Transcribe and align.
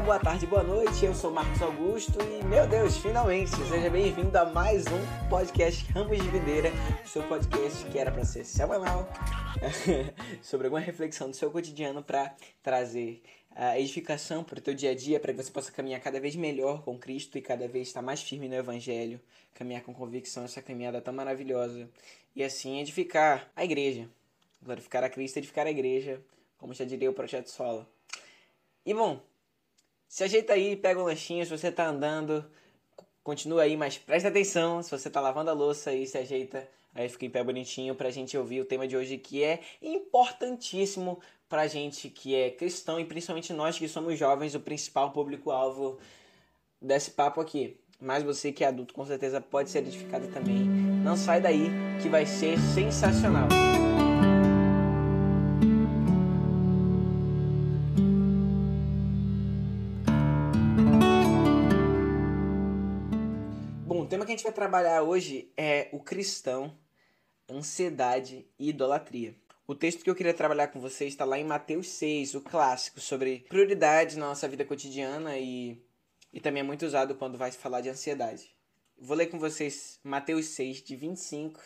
dia, 0.00 0.02
boa 0.02 0.18
tarde, 0.18 0.46
boa 0.46 0.62
noite. 0.62 1.04
Eu 1.04 1.14
sou 1.14 1.30
Marcos 1.30 1.60
Augusto 1.60 2.18
e, 2.22 2.44
meu 2.44 2.66
Deus, 2.66 2.96
finalmente, 2.96 3.50
seja 3.50 3.90
bem-vindo 3.90 4.36
a 4.36 4.46
mais 4.46 4.86
um 4.86 5.28
podcast 5.28 5.84
Ramos 5.92 6.18
de 6.18 6.28
Videira, 6.28 6.70
seu 7.04 7.22
podcast 7.24 7.84
que 7.86 7.98
era 7.98 8.10
para 8.10 8.24
ser 8.24 8.44
semanal, 8.44 9.06
sobre 10.42 10.66
alguma 10.66 10.80
reflexão 10.80 11.28
do 11.28 11.36
seu 11.36 11.50
cotidiano 11.50 12.02
para 12.02 12.34
trazer 12.62 13.22
a 13.54 13.78
edificação 13.78 14.42
para 14.42 14.58
o 14.58 14.62
teu 14.62 14.74
dia 14.74 14.92
a 14.92 14.94
dia, 14.94 15.20
para 15.20 15.32
que 15.32 15.42
você 15.42 15.50
possa 15.50 15.70
caminhar 15.70 16.00
cada 16.00 16.18
vez 16.18 16.34
melhor 16.34 16.82
com 16.82 16.98
Cristo 16.98 17.36
e 17.36 17.42
cada 17.42 17.68
vez 17.68 17.88
estar 17.88 18.02
mais 18.02 18.22
firme 18.22 18.48
no 18.48 18.54
Evangelho, 18.54 19.20
caminhar 19.54 19.82
com 19.82 19.92
convicção 19.92 20.44
essa 20.44 20.62
caminhada 20.62 21.00
tão 21.00 21.12
maravilhosa 21.12 21.88
e 22.34 22.42
assim 22.42 22.80
edificar 22.80 23.50
a 23.54 23.64
igreja, 23.64 24.08
glorificar 24.62 25.04
a 25.04 25.10
Cristo 25.10 25.38
edificar 25.38 25.66
a 25.66 25.70
igreja, 25.70 26.20
como 26.58 26.72
já 26.72 26.84
diria 26.84 27.10
o 27.10 27.14
Projeto 27.14 27.48
Sola. 27.48 27.86
E 28.86 28.94
bom, 28.94 29.20
se 30.10 30.24
ajeita 30.24 30.54
aí, 30.54 30.74
pega 30.74 30.98
um 30.98 31.04
lanchinho, 31.04 31.44
se 31.44 31.56
você 31.56 31.70
tá 31.70 31.86
andando, 31.86 32.44
continua 33.22 33.62
aí, 33.62 33.76
mas 33.76 33.96
presta 33.96 34.28
atenção, 34.28 34.82
se 34.82 34.90
você 34.90 35.08
tá 35.08 35.20
lavando 35.20 35.50
a 35.50 35.54
louça 35.54 35.90
aí, 35.90 36.04
se 36.04 36.18
ajeita, 36.18 36.68
aí 36.92 37.08
fica 37.08 37.26
em 37.26 37.30
pé 37.30 37.44
bonitinho 37.44 37.94
pra 37.94 38.10
gente 38.10 38.36
ouvir 38.36 38.60
o 38.60 38.64
tema 38.64 38.88
de 38.88 38.96
hoje 38.96 39.16
que 39.16 39.44
é 39.44 39.60
importantíssimo 39.80 41.20
pra 41.48 41.68
gente 41.68 42.10
que 42.10 42.34
é 42.34 42.50
cristão 42.50 42.98
e 42.98 43.04
principalmente 43.04 43.52
nós 43.52 43.78
que 43.78 43.86
somos 43.86 44.18
jovens, 44.18 44.56
o 44.56 44.60
principal 44.60 45.12
público-alvo 45.12 46.00
desse 46.82 47.12
papo 47.12 47.40
aqui. 47.40 47.76
Mas 48.00 48.24
você 48.24 48.50
que 48.50 48.64
é 48.64 48.66
adulto 48.66 48.92
com 48.92 49.06
certeza 49.06 49.40
pode 49.40 49.70
ser 49.70 49.78
edificado 49.78 50.26
também. 50.28 50.64
Não 51.04 51.16
sai 51.16 51.40
daí 51.40 51.68
que 52.02 52.08
vai 52.08 52.26
ser 52.26 52.58
sensacional. 52.58 53.48
tema 53.48 53.89
que 64.30 64.34
a 64.34 64.36
gente 64.36 64.44
vai 64.44 64.52
trabalhar 64.52 65.02
hoje 65.02 65.50
é 65.56 65.88
o 65.90 65.98
cristão, 65.98 66.78
ansiedade 67.50 68.46
e 68.56 68.68
idolatria. 68.68 69.34
O 69.66 69.74
texto 69.74 70.04
que 70.04 70.10
eu 70.10 70.14
queria 70.14 70.32
trabalhar 70.32 70.68
com 70.68 70.80
vocês 70.80 71.12
está 71.12 71.24
lá 71.24 71.36
em 71.36 71.42
Mateus 71.42 71.88
6, 71.88 72.36
o 72.36 72.40
clássico, 72.40 73.00
sobre 73.00 73.44
prioridades 73.48 74.14
na 74.16 74.26
nossa 74.26 74.46
vida 74.46 74.64
cotidiana 74.64 75.36
e, 75.36 75.82
e 76.32 76.40
também 76.40 76.60
é 76.60 76.62
muito 76.62 76.86
usado 76.86 77.16
quando 77.16 77.36
vai 77.36 77.50
se 77.50 77.58
falar 77.58 77.80
de 77.80 77.88
ansiedade. 77.88 78.54
Vou 78.96 79.16
ler 79.16 79.26
com 79.26 79.38
vocês 79.38 79.98
Mateus 80.04 80.46
6, 80.46 80.80
de 80.82 80.94
25 80.94 81.60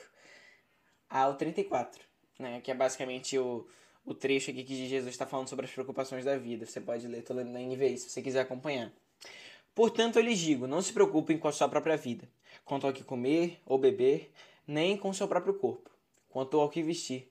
ao 1.11 1.37
34, 1.37 2.03
né, 2.39 2.63
que 2.63 2.71
é 2.71 2.75
basicamente 2.75 3.39
o, 3.39 3.69
o 4.07 4.15
trecho 4.15 4.53
aqui 4.53 4.65
que 4.65 4.89
Jesus 4.89 5.13
está 5.13 5.27
falando 5.27 5.51
sobre 5.51 5.67
as 5.67 5.73
preocupações 5.73 6.25
da 6.25 6.39
vida. 6.39 6.65
Você 6.65 6.81
pode 6.81 7.07
ler, 7.07 7.19
estou 7.19 7.37
lendo 7.37 7.51
na 7.51 7.61
NVI 7.61 7.99
se 7.99 8.09
você 8.09 8.23
quiser 8.23 8.41
acompanhar. 8.41 8.91
Portanto, 9.75 10.17
eu 10.17 10.23
lhes 10.23 10.39
digo: 10.39 10.67
não 10.67 10.81
se 10.81 10.93
preocupem 10.93 11.37
com 11.37 11.49
a 11.49 11.53
sua 11.53 11.69
própria 11.69 11.97
vida, 11.97 12.29
quanto 12.65 12.87
ao 12.87 12.93
que 12.93 13.05
comer 13.05 13.61
ou 13.67 13.79
beber, 13.79 14.33
nem 14.67 14.97
com 14.97 15.13
seu 15.13 15.29
próprio 15.29 15.55
corpo, 15.55 15.91
quanto 16.29 16.59
ao 16.59 16.69
que 16.69 16.83
vestir. 16.83 17.31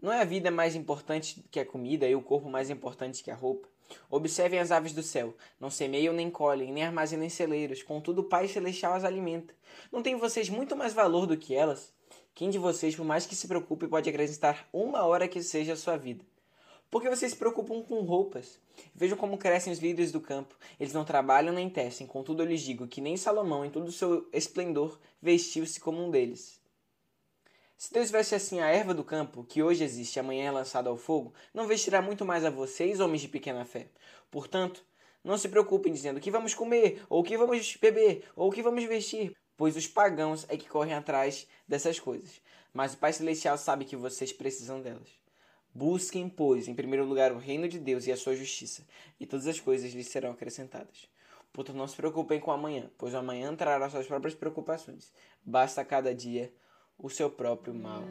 Não 0.00 0.12
é 0.12 0.20
a 0.20 0.24
vida 0.24 0.50
mais 0.50 0.76
importante 0.76 1.44
que 1.50 1.58
a 1.58 1.66
comida 1.66 2.08
e 2.08 2.14
o 2.14 2.22
corpo 2.22 2.48
mais 2.48 2.70
importante 2.70 3.22
que 3.22 3.30
a 3.30 3.34
roupa? 3.34 3.68
Observem 4.10 4.60
as 4.60 4.70
aves 4.70 4.92
do 4.92 5.02
céu, 5.02 5.34
não 5.58 5.70
semeiam 5.70 6.14
nem 6.14 6.30
colhem, 6.30 6.72
nem 6.72 6.84
armazenam 6.84 7.24
em 7.24 7.30
celeiros, 7.30 7.82
contudo 7.82 8.20
o 8.20 8.24
Pai 8.24 8.46
Celestial 8.46 8.94
as 8.94 9.04
alimenta. 9.04 9.54
Não 9.90 10.02
tem 10.02 10.14
vocês 10.16 10.48
muito 10.48 10.76
mais 10.76 10.92
valor 10.92 11.26
do 11.26 11.36
que 11.36 11.54
elas? 11.54 11.92
Quem 12.34 12.50
de 12.50 12.58
vocês, 12.58 12.94
por 12.94 13.04
mais 13.04 13.26
que 13.26 13.34
se 13.34 13.48
preocupe, 13.48 13.88
pode 13.88 14.08
acrescentar 14.08 14.68
uma 14.72 15.04
hora 15.04 15.26
que 15.26 15.42
seja 15.42 15.72
a 15.72 15.76
sua 15.76 15.96
vida? 15.96 16.24
Porque 16.90 17.10
vocês 17.10 17.32
se 17.32 17.38
preocupam 17.38 17.82
com 17.82 18.00
roupas. 18.00 18.58
Vejam 18.94 19.18
como 19.18 19.36
crescem 19.36 19.72
os 19.72 19.78
líderes 19.78 20.10
do 20.10 20.20
campo. 20.20 20.56
Eles 20.80 20.94
não 20.94 21.04
trabalham 21.04 21.52
nem 21.52 21.68
tecem, 21.68 22.06
contudo 22.06 22.42
eu 22.42 22.46
lhes 22.46 22.62
digo 22.62 22.88
que 22.88 23.00
nem 23.00 23.16
Salomão, 23.16 23.64
em 23.64 23.70
todo 23.70 23.88
o 23.88 23.92
seu 23.92 24.28
esplendor, 24.32 24.98
vestiu-se 25.20 25.78
como 25.78 26.02
um 26.02 26.10
deles. 26.10 26.58
Se 27.76 27.92
Deus 27.92 28.10
veste 28.10 28.34
assim 28.34 28.58
a 28.60 28.68
erva 28.68 28.92
do 28.92 29.04
campo, 29.04 29.44
que 29.44 29.62
hoje 29.62 29.84
existe 29.84 30.16
e 30.16 30.20
amanhã 30.20 30.48
é 30.48 30.50
lançada 30.50 30.88
ao 30.88 30.96
fogo, 30.96 31.32
não 31.54 31.66
vestirá 31.66 32.02
muito 32.02 32.24
mais 32.24 32.44
a 32.44 32.50
vocês, 32.50 32.98
homens 32.98 33.20
de 33.20 33.28
pequena 33.28 33.64
fé. 33.64 33.86
Portanto, 34.30 34.84
não 35.22 35.38
se 35.38 35.48
preocupem 35.48 35.92
dizendo 35.92 36.16
o 36.16 36.20
que 36.20 36.30
vamos 36.30 36.54
comer, 36.54 37.04
ou 37.08 37.20
o 37.20 37.22
que 37.22 37.36
vamos 37.36 37.76
beber, 37.76 38.24
ou 38.34 38.48
o 38.48 38.52
que 38.52 38.62
vamos 38.62 38.82
vestir, 38.84 39.36
pois 39.56 39.76
os 39.76 39.86
pagãos 39.86 40.44
é 40.48 40.56
que 40.56 40.68
correm 40.68 40.94
atrás 40.94 41.46
dessas 41.68 42.00
coisas. 42.00 42.40
Mas 42.72 42.94
o 42.94 42.98
Pai 42.98 43.12
Celestial 43.12 43.58
sabe 43.58 43.84
que 43.84 43.94
vocês 43.94 44.32
precisam 44.32 44.80
delas. 44.80 45.17
Busquem, 45.78 46.28
pois, 46.28 46.66
em 46.66 46.74
primeiro 46.74 47.04
lugar 47.04 47.30
o 47.30 47.38
reino 47.38 47.68
de 47.68 47.78
Deus 47.78 48.04
e 48.08 48.10
a 48.10 48.16
sua 48.16 48.34
justiça, 48.34 48.84
e 49.20 49.24
todas 49.24 49.46
as 49.46 49.60
coisas 49.60 49.92
lhes 49.92 50.08
serão 50.08 50.32
acrescentadas. 50.32 51.08
Portanto, 51.52 51.76
não 51.76 51.86
se 51.86 51.94
preocupem 51.94 52.40
com 52.40 52.50
amanhã, 52.50 52.90
pois 52.98 53.14
amanhã 53.14 53.54
trará 53.54 53.88
suas 53.88 54.08
próprias 54.08 54.34
preocupações. 54.34 55.12
Basta 55.44 55.84
cada 55.84 56.12
dia 56.12 56.52
o 56.98 57.08
seu 57.08 57.30
próprio 57.30 57.72
mal. 57.72 58.02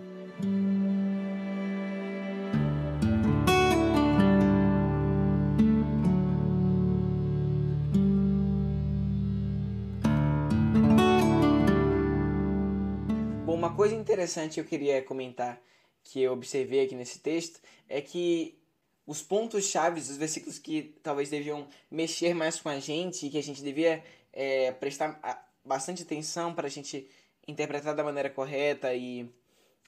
Bom, 13.46 13.54
uma 13.54 13.76
coisa 13.76 13.94
interessante 13.94 14.54
que 14.54 14.62
eu 14.62 14.66
queria 14.66 15.02
comentar 15.02 15.62
que 16.08 16.22
eu 16.22 16.34
observei 16.34 16.86
aqui 16.86 16.96
nesse 16.96 17.20
texto 17.20 17.60
é 17.88 18.02
que 18.02 18.58
os 19.06 19.22
pontos 19.22 19.66
chaves, 19.66 20.10
os 20.10 20.18
versículos 20.18 20.60
que 20.60 20.96
talvez 21.02 21.30
deviam 21.30 21.68
mexer 21.90 22.34
mais 22.34 22.60
com 22.60 22.70
a 22.70 22.80
gente 22.80 23.26
e 23.26 23.30
que 23.30 23.38
a 23.38 23.44
gente 23.44 23.64
devia 23.64 24.04
é, 24.34 24.72
prestar 24.74 25.20
bastante 25.64 26.04
atenção 26.04 26.54
para 26.54 26.68
a 26.68 26.70
gente 26.70 27.10
interpretar 27.48 27.96
da 27.96 28.04
maneira 28.04 28.30
correta 28.30 28.94
e, 28.94 29.30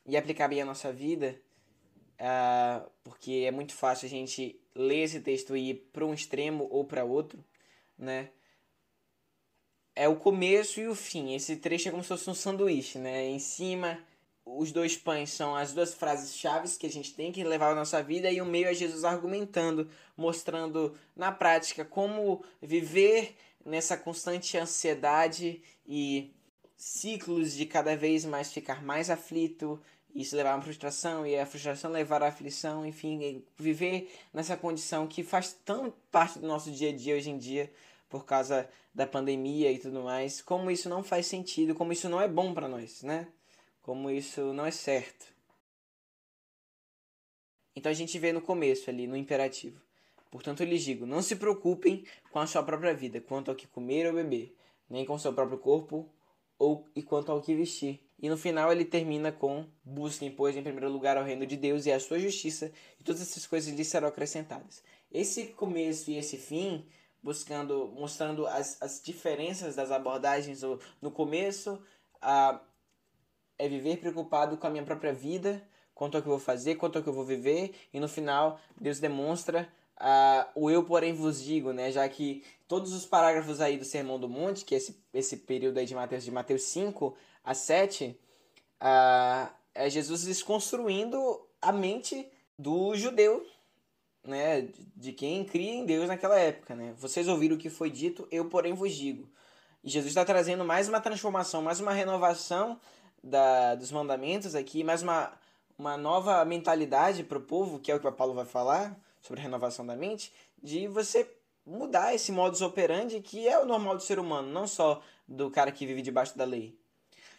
e 0.05 0.15
aplicar 0.15 0.47
bem 0.47 0.61
a 0.61 0.65
nossa 0.65 0.93
vida, 0.93 1.39
uh, 2.19 2.89
porque 3.03 3.43
é 3.45 3.51
muito 3.51 3.73
fácil 3.73 4.05
a 4.05 4.09
gente 4.09 4.59
ler 4.73 5.03
esse 5.03 5.19
texto 5.19 5.55
e 5.55 5.71
ir 5.71 5.75
para 5.91 6.05
um 6.05 6.13
extremo 6.13 6.67
ou 6.71 6.85
para 6.85 7.03
outro, 7.03 7.43
né? 7.97 8.29
É 9.93 10.07
o 10.07 10.15
começo 10.15 10.79
e 10.79 10.87
o 10.87 10.95
fim. 10.95 11.35
Esse 11.35 11.57
trecho 11.57 11.89
é 11.89 11.91
como 11.91 12.03
se 12.03 12.07
fosse 12.07 12.29
um 12.29 12.33
sanduíche, 12.33 12.97
né? 12.97 13.25
Em 13.27 13.39
cima 13.39 14.01
os 14.57 14.71
dois 14.71 14.97
pães 14.97 15.31
são 15.31 15.55
as 15.55 15.73
duas 15.73 15.93
frases 15.93 16.35
chaves 16.35 16.77
que 16.77 16.87
a 16.87 16.89
gente 16.89 17.13
tem 17.13 17.31
que 17.31 17.43
levar 17.43 17.71
à 17.71 17.75
nossa 17.75 18.01
vida 18.01 18.31
e 18.31 18.41
o 18.41 18.45
meio 18.45 18.67
é 18.67 18.73
Jesus 18.73 19.03
argumentando, 19.03 19.89
mostrando 20.17 20.95
na 21.15 21.31
prática 21.31 21.85
como 21.85 22.43
viver 22.61 23.35
nessa 23.65 23.97
constante 23.97 24.57
ansiedade 24.57 25.61
e 25.87 26.33
ciclos 26.75 27.53
de 27.53 27.65
cada 27.65 27.95
vez 27.95 28.25
mais 28.25 28.51
ficar 28.51 28.83
mais 28.83 29.09
aflito, 29.09 29.79
isso 30.15 30.35
levar 30.35 30.55
uma 30.55 30.63
frustração 30.63 31.25
e 31.25 31.37
a 31.37 31.45
frustração 31.45 31.91
levar 31.91 32.23
à 32.23 32.27
aflição, 32.27 32.85
enfim, 32.85 33.43
viver 33.57 34.11
nessa 34.33 34.57
condição 34.57 35.05
que 35.05 35.23
faz 35.23 35.53
tão 35.65 35.93
parte 36.11 36.39
do 36.39 36.47
nosso 36.47 36.71
dia 36.71 36.89
a 36.89 36.95
dia 36.95 37.15
hoje 37.15 37.29
em 37.29 37.37
dia 37.37 37.71
por 38.09 38.25
causa 38.25 38.67
da 38.93 39.05
pandemia 39.05 39.71
e 39.71 39.77
tudo 39.77 40.01
mais, 40.01 40.41
como 40.41 40.71
isso 40.71 40.89
não 40.89 41.03
faz 41.03 41.27
sentido, 41.27 41.75
como 41.75 41.93
isso 41.93 42.09
não 42.09 42.19
é 42.19 42.27
bom 42.27 42.53
para 42.53 42.67
nós, 42.67 43.03
né? 43.03 43.27
Como 43.81 44.09
isso 44.09 44.53
não 44.53 44.65
é 44.65 44.71
certo. 44.71 45.25
Então 47.75 47.91
a 47.91 47.95
gente 47.95 48.17
vê 48.19 48.33
no 48.33 48.41
começo 48.41 48.89
ali, 48.89 49.07
no 49.07 49.15
imperativo. 49.15 49.81
Portanto, 50.31 50.61
eu 50.61 50.67
lhes 50.67 50.83
digo: 50.83 51.05
não 51.05 51.21
se 51.21 51.35
preocupem 51.35 52.05
com 52.31 52.39
a 52.39 52.47
sua 52.47 52.63
própria 52.63 52.93
vida, 52.93 53.21
quanto 53.21 53.49
ao 53.49 53.55
que 53.55 53.67
comer 53.67 54.05
ou 54.07 54.13
beber, 54.13 54.55
nem 54.89 55.05
com 55.05 55.17
seu 55.17 55.33
próprio 55.33 55.57
corpo 55.57 56.09
ou 56.57 56.85
e 56.95 57.01
quanto 57.01 57.31
ao 57.31 57.41
que 57.41 57.55
vestir. 57.55 57.99
E 58.21 58.27
no 58.27 58.37
final 58.37 58.71
ele 58.71 58.85
termina 58.85 59.31
com: 59.31 59.65
busquem, 59.83 60.29
pois, 60.29 60.55
em 60.55 60.61
primeiro 60.61 60.91
lugar 60.91 61.17
o 61.17 61.23
reino 61.23 61.45
de 61.45 61.55
Deus 61.55 61.85
e 61.85 61.91
a 61.91 61.99
sua 61.99 62.19
justiça, 62.19 62.71
e 62.99 63.03
todas 63.03 63.21
essas 63.21 63.47
coisas 63.47 63.73
lhes 63.73 63.87
serão 63.87 64.09
acrescentadas. 64.09 64.83
Esse 65.11 65.47
começo 65.47 66.11
e 66.11 66.17
esse 66.17 66.37
fim, 66.37 66.85
buscando, 67.23 67.87
mostrando 67.95 68.45
as, 68.45 68.79
as 68.81 69.01
diferenças 69.01 69.75
das 69.75 69.89
abordagens 69.89 70.61
no 71.01 71.09
começo, 71.09 71.81
a 72.21 72.61
é 73.59 73.67
viver 73.67 73.97
preocupado 73.97 74.57
com 74.57 74.65
a 74.65 74.69
minha 74.69 74.83
própria 74.83 75.13
vida, 75.13 75.61
quanto 75.93 76.15
ao 76.15 76.23
que 76.23 76.27
eu 76.29 76.31
vou 76.31 76.39
fazer, 76.39 76.75
quanto 76.75 76.97
ao 76.97 77.03
que 77.03 77.09
eu 77.09 77.13
vou 77.13 77.25
viver, 77.25 77.75
e 77.93 77.99
no 77.99 78.07
final 78.07 78.57
Deus 78.79 78.99
demonstra 78.99 79.67
uh, 79.99 80.49
o 80.55 80.71
eu, 80.71 80.83
porém, 80.83 81.13
vos 81.13 81.43
digo, 81.43 81.73
né? 81.73 81.91
Já 81.91 82.07
que 82.07 82.43
todos 82.67 82.93
os 82.93 83.05
parágrafos 83.05 83.59
aí 83.59 83.77
do 83.77 83.83
Sermão 83.83 84.17
do 84.17 84.29
Monte, 84.29 84.63
que 84.63 84.73
é 84.73 84.77
esse, 84.77 85.03
esse 85.13 85.37
período 85.37 85.77
aí 85.77 85.85
de 85.85 85.93
Mateus, 85.93 86.23
de 86.23 86.31
Mateus 86.31 86.63
5 86.63 87.15
a 87.43 87.53
7, 87.53 88.17
uh, 88.81 89.53
é 89.75 89.89
Jesus 89.89 90.23
desconstruindo 90.23 91.19
a 91.61 91.73
mente 91.73 92.25
do 92.57 92.95
judeu, 92.95 93.45
né? 94.23 94.69
De 94.95 95.11
quem 95.11 95.43
cria 95.43 95.73
em 95.73 95.85
Deus 95.85 96.07
naquela 96.07 96.39
época, 96.39 96.75
né? 96.75 96.93
Vocês 96.97 97.27
ouviram 97.27 97.57
o 97.57 97.59
que 97.59 97.69
foi 97.69 97.89
dito, 97.89 98.25
eu, 98.31 98.45
porém, 98.45 98.73
vos 98.73 98.93
digo. 98.93 99.29
E 99.83 99.89
Jesus 99.89 100.11
está 100.11 100.25
trazendo 100.25 100.65
mais 100.65 100.87
uma 100.89 100.99
transformação, 100.99 101.61
mais 101.61 101.79
uma 101.79 101.93
renovação 101.93 102.79
da, 103.23 103.75
dos 103.75 103.91
mandamentos 103.91 104.55
aqui, 104.55 104.83
mais 104.83 105.01
uma, 105.01 105.31
uma 105.77 105.97
nova 105.97 106.43
mentalidade 106.45 107.23
para 107.23 107.37
o 107.37 107.41
povo, 107.41 107.79
que 107.79 107.91
é 107.91 107.95
o 107.95 107.99
que 107.99 108.07
o 108.07 108.11
Paulo 108.11 108.33
vai 108.33 108.45
falar 108.45 108.99
sobre 109.21 109.41
a 109.41 109.43
renovação 109.43 109.85
da 109.85 109.95
mente, 109.95 110.31
de 110.61 110.87
você 110.87 111.29
mudar 111.65 112.15
esse 112.15 112.31
modus 112.31 112.61
operandi 112.61 113.19
que 113.21 113.47
é 113.47 113.59
o 113.59 113.65
normal 113.65 113.95
do 113.95 114.03
ser 114.03 114.19
humano, 114.19 114.49
não 114.49 114.67
só 114.67 115.01
do 115.27 115.51
cara 115.51 115.71
que 115.71 115.85
vive 115.85 116.01
debaixo 116.01 116.37
da 116.37 116.45
lei. 116.45 116.77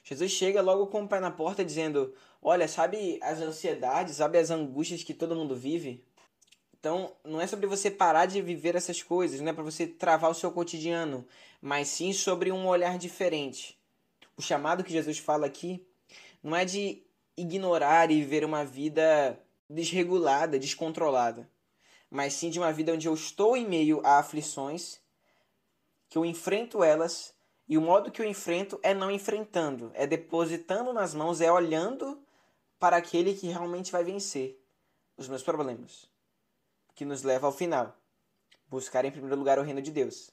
Jesus 0.04 0.30
chega 0.30 0.62
logo 0.62 0.86
com 0.86 1.02
o 1.02 1.08
pé 1.08 1.20
na 1.20 1.30
porta 1.30 1.64
dizendo: 1.64 2.14
Olha, 2.40 2.66
sabe 2.66 3.18
as 3.22 3.40
ansiedades, 3.40 4.16
sabe 4.16 4.38
as 4.38 4.50
angústias 4.50 5.02
que 5.02 5.12
todo 5.12 5.36
mundo 5.36 5.54
vive? 5.54 6.04
Então, 6.78 7.12
não 7.22 7.40
é 7.40 7.46
sobre 7.46 7.66
você 7.66 7.90
parar 7.90 8.24
de 8.24 8.40
viver 8.40 8.74
essas 8.74 9.02
coisas, 9.02 9.40
não 9.40 9.50
é 9.50 9.52
para 9.52 9.62
você 9.62 9.86
travar 9.86 10.30
o 10.30 10.34
seu 10.34 10.50
cotidiano, 10.50 11.26
mas 11.60 11.88
sim 11.88 12.12
sobre 12.12 12.50
um 12.50 12.66
olhar 12.66 12.96
diferente. 12.96 13.78
O 14.40 14.42
chamado 14.42 14.82
que 14.82 14.90
Jesus 14.90 15.18
fala 15.18 15.44
aqui 15.44 15.86
não 16.42 16.56
é 16.56 16.64
de 16.64 17.04
ignorar 17.36 18.10
e 18.10 18.22
viver 18.22 18.42
uma 18.42 18.64
vida 18.64 19.38
desregulada, 19.68 20.58
descontrolada, 20.58 21.46
mas 22.10 22.32
sim 22.32 22.48
de 22.48 22.58
uma 22.58 22.72
vida 22.72 22.94
onde 22.94 23.06
eu 23.06 23.12
estou 23.12 23.54
em 23.54 23.68
meio 23.68 24.00
a 24.02 24.18
aflições, 24.18 24.98
que 26.08 26.16
eu 26.16 26.24
enfrento 26.24 26.82
elas, 26.82 27.34
e 27.68 27.76
o 27.76 27.82
modo 27.82 28.10
que 28.10 28.22
eu 28.22 28.26
enfrento 28.26 28.80
é 28.82 28.94
não 28.94 29.10
enfrentando, 29.10 29.90
é 29.92 30.06
depositando 30.06 30.90
nas 30.90 31.14
mãos, 31.14 31.42
é 31.42 31.52
olhando 31.52 32.18
para 32.78 32.96
aquele 32.96 33.34
que 33.34 33.48
realmente 33.48 33.92
vai 33.92 34.02
vencer 34.02 34.58
os 35.18 35.28
meus 35.28 35.42
problemas, 35.42 36.08
que 36.94 37.04
nos 37.04 37.22
leva 37.22 37.46
ao 37.46 37.52
final, 37.52 37.94
buscar 38.70 39.04
em 39.04 39.10
primeiro 39.10 39.36
lugar 39.36 39.58
o 39.58 39.62
reino 39.62 39.82
de 39.82 39.90
Deus. 39.90 40.32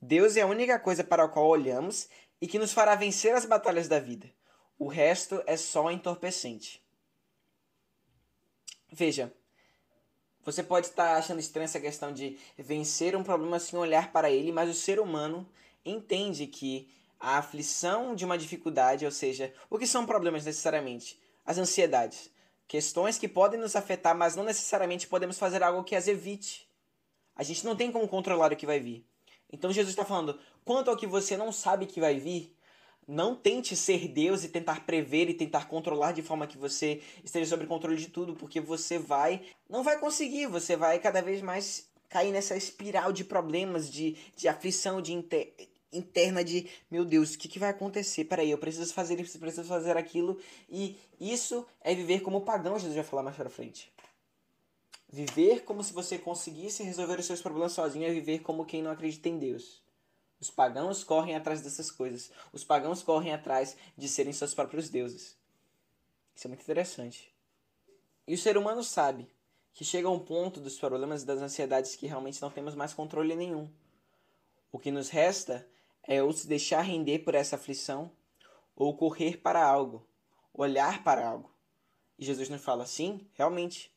Deus 0.00 0.36
é 0.36 0.42
a 0.42 0.46
única 0.46 0.78
coisa 0.78 1.02
para 1.02 1.24
a 1.24 1.28
qual 1.28 1.48
olhamos 1.48 2.08
e 2.40 2.46
que 2.46 2.58
nos 2.58 2.72
fará 2.72 2.94
vencer 2.94 3.34
as 3.34 3.44
batalhas 3.44 3.88
da 3.88 3.98
vida. 3.98 4.30
O 4.78 4.86
resto 4.86 5.42
é 5.46 5.56
só 5.56 5.90
entorpecente. 5.90 6.82
Veja, 8.90 9.32
você 10.44 10.62
pode 10.62 10.86
estar 10.86 11.16
achando 11.16 11.40
estranha 11.40 11.66
essa 11.66 11.80
questão 11.80 12.12
de 12.12 12.38
vencer 12.56 13.14
um 13.14 13.22
problema 13.22 13.58
sem 13.58 13.78
olhar 13.78 14.12
para 14.12 14.30
ele, 14.30 14.52
mas 14.52 14.70
o 14.70 14.74
ser 14.74 14.98
humano 14.98 15.46
entende 15.84 16.46
que 16.46 16.90
a 17.20 17.38
aflição 17.38 18.14
de 18.14 18.24
uma 18.24 18.38
dificuldade, 18.38 19.04
ou 19.04 19.10
seja, 19.10 19.52
o 19.68 19.78
que 19.78 19.86
são 19.86 20.06
problemas 20.06 20.44
necessariamente? 20.44 21.20
As 21.44 21.58
ansiedades. 21.58 22.30
Questões 22.66 23.18
que 23.18 23.26
podem 23.28 23.58
nos 23.58 23.74
afetar, 23.74 24.16
mas 24.16 24.36
não 24.36 24.44
necessariamente 24.44 25.06
podemos 25.06 25.38
fazer 25.38 25.62
algo 25.62 25.84
que 25.84 25.96
as 25.96 26.06
evite. 26.06 26.68
A 27.34 27.42
gente 27.42 27.64
não 27.64 27.74
tem 27.74 27.90
como 27.90 28.06
controlar 28.06 28.52
o 28.52 28.56
que 28.56 28.66
vai 28.66 28.78
vir. 28.78 29.06
Então 29.50 29.72
Jesus 29.72 29.90
está 29.90 30.04
falando: 30.04 30.38
quanto 30.68 30.90
ao 30.90 30.98
que 30.98 31.06
você 31.06 31.34
não 31.34 31.50
sabe 31.50 31.86
que 31.86 31.98
vai 31.98 32.20
vir, 32.20 32.54
não 33.06 33.34
tente 33.34 33.74
ser 33.74 34.06
Deus 34.06 34.44
e 34.44 34.50
tentar 34.50 34.84
prever 34.84 35.30
e 35.30 35.32
tentar 35.32 35.66
controlar 35.66 36.12
de 36.12 36.20
forma 36.20 36.46
que 36.46 36.58
você 36.58 37.00
esteja 37.24 37.48
sob 37.48 37.66
controle 37.66 37.96
de 37.96 38.08
tudo, 38.08 38.34
porque 38.34 38.60
você 38.60 38.98
vai. 38.98 39.40
Não 39.66 39.82
vai 39.82 39.98
conseguir, 39.98 40.44
você 40.44 40.76
vai 40.76 40.98
cada 40.98 41.22
vez 41.22 41.40
mais 41.40 41.88
cair 42.06 42.32
nessa 42.32 42.54
espiral 42.54 43.14
de 43.14 43.24
problemas, 43.24 43.90
de, 43.90 44.14
de 44.36 44.46
aflição, 44.46 45.00
de 45.00 45.14
inter, 45.14 45.54
interna 45.90 46.44
de 46.44 46.68
meu 46.90 47.02
Deus, 47.02 47.32
o 47.32 47.38
que, 47.38 47.48
que 47.48 47.58
vai 47.58 47.70
acontecer? 47.70 48.26
Peraí, 48.26 48.50
eu 48.50 48.58
preciso 48.58 48.92
fazer 48.92 49.18
isso, 49.18 49.38
preciso 49.38 49.66
fazer 49.66 49.96
aquilo. 49.96 50.38
E 50.68 50.98
isso 51.18 51.66
é 51.80 51.94
viver 51.94 52.20
como 52.20 52.42
pagão, 52.42 52.78
Jesus 52.78 52.94
vai 52.94 53.04
falar 53.04 53.22
mais 53.22 53.36
pra 53.36 53.48
frente. 53.48 53.90
Viver 55.10 55.64
como 55.64 55.82
se 55.82 55.94
você 55.94 56.18
conseguisse 56.18 56.82
resolver 56.82 57.18
os 57.18 57.24
seus 57.24 57.40
problemas 57.40 57.72
sozinho 57.72 58.06
é 58.06 58.12
viver 58.12 58.40
como 58.40 58.66
quem 58.66 58.82
não 58.82 58.90
acredita 58.90 59.30
em 59.30 59.38
Deus. 59.38 59.87
Os 60.40 60.50
pagãos 60.50 61.02
correm 61.02 61.34
atrás 61.34 61.62
dessas 61.62 61.90
coisas. 61.90 62.30
Os 62.52 62.62
pagãos 62.62 63.02
correm 63.02 63.32
atrás 63.32 63.76
de 63.96 64.08
serem 64.08 64.32
seus 64.32 64.54
próprios 64.54 64.88
deuses. 64.88 65.36
Isso 66.34 66.46
é 66.46 66.48
muito 66.48 66.62
interessante. 66.62 67.34
E 68.26 68.34
o 68.34 68.38
ser 68.38 68.56
humano 68.56 68.84
sabe 68.84 69.28
que 69.74 69.84
chega 69.84 70.08
um 70.08 70.18
ponto 70.18 70.60
dos 70.60 70.78
problemas 70.78 71.22
e 71.22 71.26
das 71.26 71.40
ansiedades 71.40 71.96
que 71.96 72.06
realmente 72.06 72.40
não 72.40 72.50
temos 72.50 72.74
mais 72.74 72.94
controle 72.94 73.34
nenhum. 73.34 73.68
O 74.70 74.78
que 74.78 74.90
nos 74.90 75.08
resta 75.08 75.68
é 76.04 76.22
ou 76.22 76.32
se 76.32 76.46
deixar 76.46 76.82
render 76.82 77.20
por 77.20 77.34
essa 77.34 77.56
aflição, 77.56 78.10
ou 78.76 78.96
correr 78.96 79.38
para 79.38 79.64
algo, 79.64 80.06
olhar 80.54 81.02
para 81.02 81.26
algo. 81.26 81.52
E 82.16 82.24
Jesus 82.24 82.48
nos 82.48 82.62
fala 82.62 82.84
assim, 82.84 83.28
realmente. 83.34 83.92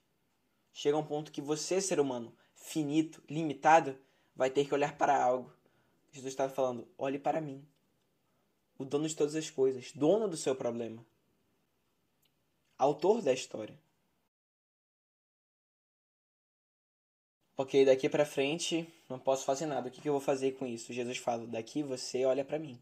Chega 0.73 0.97
um 0.97 1.05
ponto 1.05 1.31
que 1.31 1.41
você, 1.41 1.79
ser 1.79 1.99
humano, 1.99 2.35
finito, 2.55 3.23
limitado, 3.29 3.97
vai 4.35 4.49
ter 4.49 4.65
que 4.65 4.73
olhar 4.73 4.97
para 4.97 5.21
algo 5.21 5.53
Jesus 6.11 6.33
estava 6.33 6.53
falando: 6.53 6.87
olhe 6.97 7.17
para 7.17 7.41
mim, 7.41 7.65
o 8.77 8.85
dono 8.85 9.07
de 9.07 9.15
todas 9.15 9.35
as 9.35 9.49
coisas, 9.49 9.91
dono 9.93 10.27
do 10.27 10.37
seu 10.37 10.55
problema, 10.55 11.05
autor 12.77 13.21
da 13.21 13.33
história. 13.33 13.79
Ok, 17.55 17.85
daqui 17.85 18.09
para 18.09 18.25
frente 18.25 18.91
não 19.07 19.19
posso 19.19 19.45
fazer 19.45 19.67
nada. 19.67 19.87
O 19.87 19.91
que, 19.91 20.01
que 20.01 20.09
eu 20.09 20.13
vou 20.13 20.21
fazer 20.21 20.53
com 20.53 20.65
isso? 20.65 20.91
Jesus 20.91 21.17
fala: 21.17 21.45
daqui 21.45 21.83
você 21.83 22.25
olha 22.25 22.43
para 22.43 22.59
mim. 22.59 22.81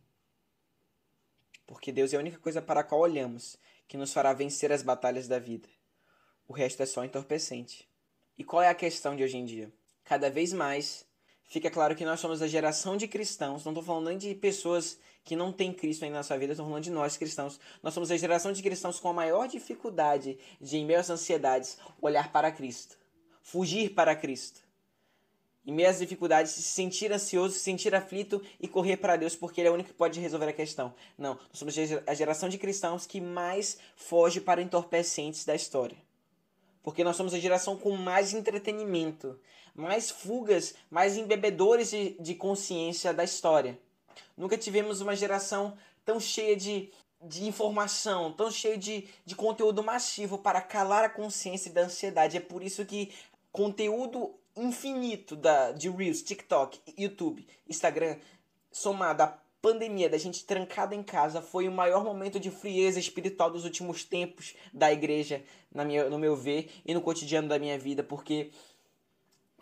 Porque 1.68 1.92
Deus 1.92 2.14
é 2.14 2.18
a 2.18 2.20
única 2.20 2.40
coisa 2.40 2.62
para 2.62 2.80
a 2.80 2.84
qual 2.84 3.02
olhamos 3.02 3.58
que 3.88 3.98
nos 3.98 4.14
fará 4.14 4.34
vencer 4.34 4.72
as 4.72 4.82
batalhas 4.82 5.28
da 5.28 5.38
vida. 5.38 5.68
O 6.48 6.54
resto 6.54 6.82
é 6.82 6.86
só 6.86 7.04
entorpecente. 7.04 7.88
E 8.38 8.44
qual 8.44 8.62
é 8.62 8.70
a 8.70 8.76
questão 8.76 9.16
de 9.16 9.24
hoje 9.24 9.38
em 9.38 9.46
dia? 9.46 9.72
Cada 10.04 10.30
vez 10.32 10.54
mais 10.54 11.06
fica 11.50 11.70
claro 11.70 11.96
que 11.96 12.06
nós 12.06 12.20
somos 12.20 12.42
a 12.42 12.48
geração 12.48 12.96
de 12.96 13.08
cristãos, 13.08 13.66
não 13.66 13.74
estou 13.74 13.84
falando 13.84 14.08
nem 14.08 14.18
de 14.18 14.34
pessoas 14.36 14.98
que 15.26 15.36
não 15.36 15.52
têm 15.52 15.74
Cristo 15.74 16.06
aí 16.06 16.12
na 16.12 16.24
sua 16.24 16.38
vida, 16.38 16.54
estou 16.54 16.66
falando 16.66 16.84
de 16.84 16.92
nós 16.92 17.18
cristãos. 17.18 17.60
Nós 17.84 17.94
somos 17.94 18.10
a 18.10 18.18
geração 18.18 18.54
de 18.54 18.64
cristãos 18.64 19.00
com 19.00 19.10
a 19.10 19.14
maior 19.14 19.48
dificuldade 19.48 20.38
de, 20.62 20.78
em 20.78 20.86
meio 20.86 21.00
às 21.00 21.10
ansiedades, 21.10 21.78
olhar 22.02 22.32
para 22.32 22.52
Cristo, 22.52 22.98
fugir 23.42 23.90
para 23.94 24.16
Cristo. 24.16 24.62
Em 25.66 25.74
meio 25.74 25.90
às 25.90 26.00
dificuldades, 26.00 26.54
se 26.54 26.62
sentir 26.62 27.12
ansioso, 27.12 27.54
se 27.54 27.60
sentir 27.60 27.94
aflito 27.94 28.42
e 28.60 28.68
correr 28.68 28.98
para 28.98 29.18
Deus, 29.18 29.36
porque 29.36 29.60
Ele 29.60 29.68
é 29.68 29.72
o 29.72 29.74
único 29.74 29.90
que 29.90 29.96
pode 29.96 30.20
resolver 30.20 30.48
a 30.48 30.54
questão. 30.54 30.94
Não, 31.18 31.36
nós 31.36 31.60
somos 31.60 31.76
a 32.08 32.14
geração 32.14 32.48
de 32.48 32.58
cristãos 32.58 33.06
que 33.06 33.20
mais 33.20 33.78
foge 33.96 34.40
para 34.40 34.62
entorpecentes 34.62 35.46
da 35.46 35.54
história. 35.54 35.98
Porque 36.90 37.04
nós 37.04 37.16
somos 37.16 37.36
a 37.36 37.40
geração 37.40 37.78
com 37.78 37.96
mais 37.96 38.34
entretenimento, 38.34 39.40
mais 39.76 40.10
fugas, 40.10 40.74
mais 40.90 41.18
embebedores 41.18 41.92
de, 41.92 42.18
de 42.20 42.34
consciência 42.34 43.14
da 43.14 43.24
história. 43.24 43.80
Nunca 44.36 44.58
tivemos 44.58 45.00
uma 45.00 45.16
geração 45.16 45.78
tão 46.04 46.20
cheia 46.20 46.56
de, 46.56 46.92
de 47.22 47.46
informação, 47.46 48.34
tão 48.34 48.50
cheia 48.50 48.76
de, 48.76 49.08
de 49.24 49.36
conteúdo 49.36 49.84
massivo 49.84 50.40
para 50.40 50.62
calar 50.62 51.04
a 51.04 51.10
consciência 51.10 51.72
da 51.72 51.82
ansiedade. 51.82 52.38
É 52.38 52.40
por 52.40 52.64
isso 52.64 52.84
que 52.84 53.14
conteúdo 53.52 54.34
infinito 54.56 55.36
da, 55.36 55.72
de 55.72 55.92
Reels, 55.92 56.24
TikTok, 56.24 56.82
YouTube, 56.98 57.48
Instagram, 57.70 58.18
somado 58.72 59.22
a 59.22 59.40
pandemia, 59.62 60.10
da 60.10 60.18
gente 60.18 60.46
trancada 60.46 60.96
em 60.96 61.04
casa, 61.04 61.42
foi 61.42 61.68
o 61.68 61.72
maior 61.72 62.04
momento 62.04 62.40
de 62.40 62.50
frieza 62.50 63.00
espiritual 63.00 63.52
dos 63.52 63.66
últimos 63.66 64.04
tempos 64.04 64.56
da 64.74 64.92
igreja, 64.92 65.44
na 65.72 65.84
minha, 65.84 66.10
no 66.10 66.18
meu 66.18 66.36
ver, 66.36 66.72
e 66.86 66.94
no 66.94 67.02
cotidiano 67.02 67.48
da 67.48 67.60
minha 67.60 67.78
vida, 67.78 68.04
porque 68.04 68.52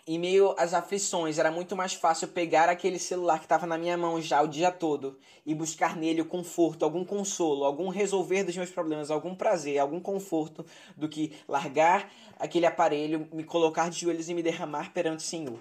em 0.08 0.18
meio 0.18 0.56
às 0.58 0.74
aflições, 0.74 1.38
era 1.38 1.52
muito 1.52 1.76
mais 1.76 1.94
fácil 1.94 2.30
pegar 2.30 2.70
aquele 2.70 2.98
celular 2.98 3.40
que 3.40 3.46
estava 3.46 3.68
na 3.68 3.78
minha 3.78 3.98
mão 3.98 4.22
já 4.22 4.42
o 4.42 4.48
dia 4.48 4.72
todo 4.72 5.20
e 5.46 5.54
buscar 5.54 5.98
nele 5.98 6.22
o 6.22 6.26
conforto, 6.26 6.86
algum 6.86 7.04
consolo, 7.04 7.66
algum 7.66 7.90
resolver 7.90 8.46
dos 8.46 8.56
meus 8.56 8.70
problemas, 8.70 9.12
algum 9.12 9.36
prazer, 9.36 9.80
algum 9.80 10.00
conforto, 10.00 10.66
do 10.96 11.10
que 11.10 11.34
largar 11.46 12.10
aquele 12.40 12.66
aparelho, 12.66 13.28
me 13.34 13.44
colocar 13.44 13.90
de 13.90 14.00
joelhos 14.00 14.30
e 14.30 14.34
me 14.34 14.42
derramar 14.42 14.94
perante 14.94 15.26
o 15.26 15.28
Senhor. 15.28 15.60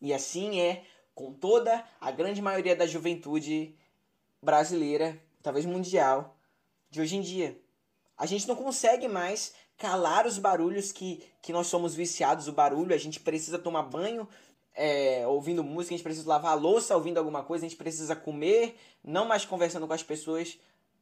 E 0.00 0.12
assim 0.12 0.58
é 0.58 0.82
com 1.14 1.32
toda 1.32 1.84
a 2.00 2.10
grande 2.10 2.40
maioria 2.40 2.74
da 2.74 2.86
juventude 2.86 3.74
brasileira, 4.42 5.20
talvez 5.42 5.66
mundial, 5.66 6.36
de 6.90 7.00
hoje 7.00 7.16
em 7.16 7.20
dia. 7.20 7.60
A 8.16 8.26
gente 8.26 8.46
não 8.46 8.56
consegue 8.56 9.08
mais 9.08 9.54
calar 9.76 10.26
os 10.26 10.38
barulhos 10.38 10.92
que, 10.92 11.24
que 11.40 11.52
nós 11.52 11.66
somos 11.66 11.94
viciados, 11.94 12.48
o 12.48 12.52
barulho, 12.52 12.94
a 12.94 12.98
gente 12.98 13.18
precisa 13.18 13.58
tomar 13.58 13.82
banho 13.84 14.28
é, 14.74 15.26
ouvindo 15.26 15.64
música, 15.64 15.94
a 15.94 15.96
gente 15.96 16.04
precisa 16.04 16.28
lavar 16.28 16.52
a 16.52 16.54
louça 16.54 16.94
ouvindo 16.94 17.18
alguma 17.18 17.42
coisa, 17.42 17.64
a 17.64 17.68
gente 17.68 17.78
precisa 17.78 18.14
comer, 18.14 18.78
não 19.02 19.26
mais 19.26 19.44
conversando 19.44 19.86
com 19.86 19.92
as 19.92 20.02
pessoas, 20.02 20.58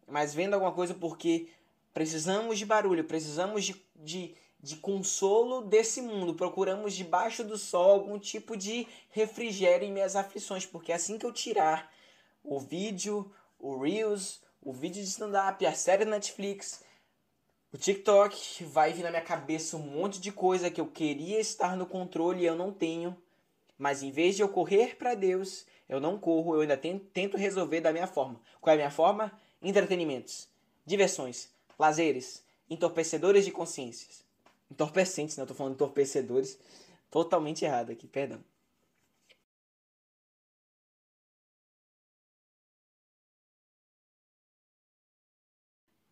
mas 0.07 0.35
vendo 0.35 0.55
alguma 0.55 0.73
coisa 0.73 0.95
porque 0.95 1.49
precisamos 1.93 2.59
de 2.59 2.65
barulho, 2.65 3.05
precisamos 3.05 3.65
de, 3.65 3.77
de 3.97 4.35
de 4.61 4.77
consolo 4.77 5.62
desse 5.62 6.03
mundo. 6.03 6.35
Procuramos 6.35 6.95
debaixo 6.95 7.45
do 7.45 7.57
sol 7.57 7.91
algum 7.93 8.19
tipo 8.19 8.57
de 8.57 8.87
refrigério 9.11 9.87
em 9.87 9.93
minhas 9.93 10.17
aflições, 10.17 10.67
porque 10.67 10.93
assim 10.93 11.19
que 11.19 11.25
eu 11.25 11.33
tirar 11.33 11.93
o 12.43 12.59
vídeo, 12.59 13.31
o 13.59 13.79
Reels, 13.79 14.41
o 14.62 14.73
vídeo 14.73 15.03
de 15.03 15.09
stand-up, 15.09 15.65
a 15.65 15.75
série 15.75 16.05
Netflix, 16.05 16.83
o 17.73 17.79
TikTok, 17.79 18.65
vai 18.65 18.93
vir 18.93 19.03
na 19.03 19.11
minha 19.11 19.23
cabeça 19.23 19.77
um 19.77 19.81
monte 19.81 20.21
de 20.21 20.33
coisa 20.33 20.71
que 20.71 20.81
eu 20.81 20.87
queria 20.87 21.38
estar 21.38 21.77
no 21.77 21.87
controle 21.87 22.43
e 22.43 22.47
eu 22.47 22.57
não 22.57 22.73
tenho. 22.73 23.17
Mas 23.77 24.03
em 24.03 24.11
vez 24.11 24.35
de 24.35 24.43
eu 24.43 24.49
correr 24.49 24.97
para 24.97 25.15
Deus, 25.15 25.67
eu 25.88 26.00
não 26.00 26.19
corro, 26.19 26.55
eu 26.55 26.62
ainda 26.62 26.77
tento 26.77 27.37
resolver 27.37 27.81
da 27.81 27.93
minha 27.93 28.07
forma. 28.07 28.41
Qual 28.61 28.73
é 28.73 28.75
a 28.75 28.79
minha 28.79 28.91
forma? 28.91 29.31
Entretenimentos, 29.62 30.49
diversões, 30.85 31.49
lazeres, 31.79 32.43
entorpecedores 32.69 33.45
de 33.45 33.53
consciências 33.53 34.27
entorpecentes, 34.70 35.37
né? 35.37 35.42
Eu 35.42 35.46
tô 35.46 35.54
falando 35.54 35.75
entorpecedores, 35.75 36.58
totalmente 37.10 37.64
errado 37.64 37.90
aqui, 37.90 38.06
perdão. 38.06 38.42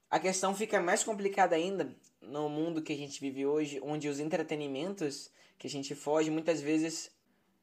A 0.08 0.18
questão 0.18 0.54
fica 0.54 0.80
mais 0.80 1.04
complicada 1.04 1.56
ainda 1.56 1.94
no 2.20 2.48
mundo 2.48 2.82
que 2.82 2.92
a 2.92 2.96
gente 2.96 3.20
vive 3.20 3.44
hoje, 3.44 3.80
onde 3.82 4.08
os 4.08 4.18
entretenimentos 4.18 5.30
que 5.58 5.66
a 5.66 5.70
gente 5.70 5.94
foge 5.94 6.30
muitas 6.30 6.60
vezes 6.60 7.10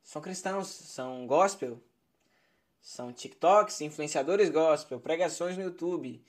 são 0.04 0.22
cristãos, 0.22 0.68
são 0.68 1.26
gospel, 1.26 1.82
são 2.82 3.14
TikToks, 3.14 3.82
influenciadores 3.82 4.50
gospel, 4.50 5.00
pregações 5.00 5.58
no 5.58 5.64
YouTube, 5.64 6.24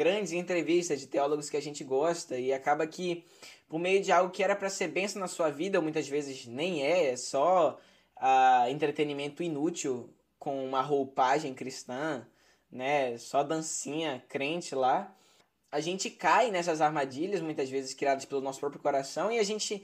grandes 0.00 0.32
entrevistas 0.32 0.98
de 0.98 1.06
teólogos 1.06 1.50
que 1.50 1.58
a 1.58 1.60
gente 1.60 1.84
gosta 1.84 2.38
e 2.38 2.54
acaba 2.54 2.86
que 2.86 3.22
por 3.68 3.78
meio 3.78 4.02
de 4.02 4.10
algo 4.10 4.32
que 4.32 4.42
era 4.42 4.56
para 4.56 4.70
ser 4.70 4.88
benção 4.88 5.20
na 5.20 5.28
sua 5.28 5.50
vida, 5.50 5.78
muitas 5.78 6.08
vezes 6.08 6.46
nem 6.46 6.82
é, 6.82 7.12
é 7.12 7.16
só 7.18 7.78
uh, 8.16 8.70
entretenimento 8.70 9.42
inútil 9.42 10.08
com 10.38 10.64
uma 10.64 10.80
roupagem 10.80 11.52
cristã, 11.52 12.26
né? 12.72 13.18
Só 13.18 13.42
dancinha 13.42 14.24
crente 14.26 14.74
lá. 14.74 15.14
A 15.70 15.80
gente 15.80 16.08
cai 16.08 16.50
nessas 16.50 16.80
armadilhas, 16.80 17.42
muitas 17.42 17.68
vezes 17.68 17.92
criadas 17.92 18.24
pelo 18.24 18.40
nosso 18.40 18.58
próprio 18.58 18.80
coração, 18.80 19.30
e 19.30 19.38
a 19.38 19.42
gente 19.42 19.82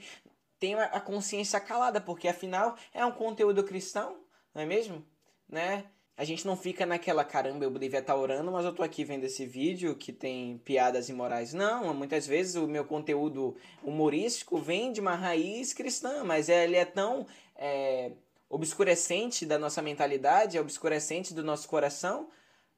tem 0.57 0.73
a 0.73 0.99
consciência 0.99 1.59
calada, 1.59 2.01
porque 2.01 2.27
afinal 2.27 2.75
é 2.91 3.05
um 3.05 3.11
conteúdo 3.11 3.63
cristão, 3.63 4.17
não 4.51 4.63
é 4.63 4.65
mesmo? 4.65 5.05
Né? 5.47 5.85
A 6.17 6.23
gente 6.23 6.47
não 6.47 6.57
fica 6.57 6.83
naquela, 6.83 7.23
caramba, 7.23 7.63
eu 7.63 7.69
devia 7.69 7.99
estar 7.99 8.15
orando, 8.15 8.51
mas 8.51 8.65
eu 8.65 8.73
tô 8.73 8.81
aqui 8.81 9.03
vendo 9.03 9.25
esse 9.25 9.45
vídeo 9.45 9.95
que 9.95 10.11
tem 10.11 10.57
piadas 10.65 11.09
imorais. 11.09 11.53
Não, 11.53 11.93
muitas 11.93 12.25
vezes 12.25 12.55
o 12.55 12.67
meu 12.67 12.83
conteúdo 12.83 13.55
humorístico 13.83 14.57
vem 14.57 14.91
de 14.91 14.99
uma 14.99 15.13
raiz 15.13 15.73
cristã, 15.73 16.23
mas 16.23 16.49
ele 16.49 16.75
é 16.75 16.85
tão 16.85 17.27
é, 17.55 18.13
obscurecente 18.49 19.45
da 19.45 19.59
nossa 19.59 19.79
mentalidade, 19.79 20.57
é 20.57 20.61
obscurecente 20.61 21.35
do 21.35 21.43
nosso 21.43 21.69
coração, 21.69 22.29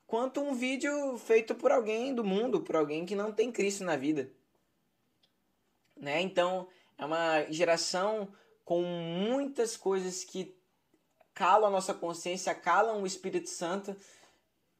quanto 0.06 0.42
um 0.42 0.54
vídeo 0.54 1.18
feito 1.18 1.56
por 1.56 1.72
alguém 1.72 2.14
do 2.14 2.26
mundo, 2.26 2.60
por 2.60 2.76
alguém 2.76 3.06
que 3.06 3.16
não 3.16 3.32
tem 3.32 3.54
Cristo 3.54 3.86
na 3.86 3.96
vida. 3.96 4.30
Né? 5.96 6.20
Então, 6.22 6.68
é 6.98 7.06
uma 7.06 7.50
geração 7.50 8.34
com 8.66 8.82
muitas 8.82 9.78
coisas 9.78 10.26
que 10.26 10.59
calam 11.34 11.68
a 11.68 11.72
nossa 11.72 11.94
consciência, 11.94 12.54
calam 12.54 13.02
o 13.02 13.08
Espírito 13.08 13.50
Santo. 13.50 13.96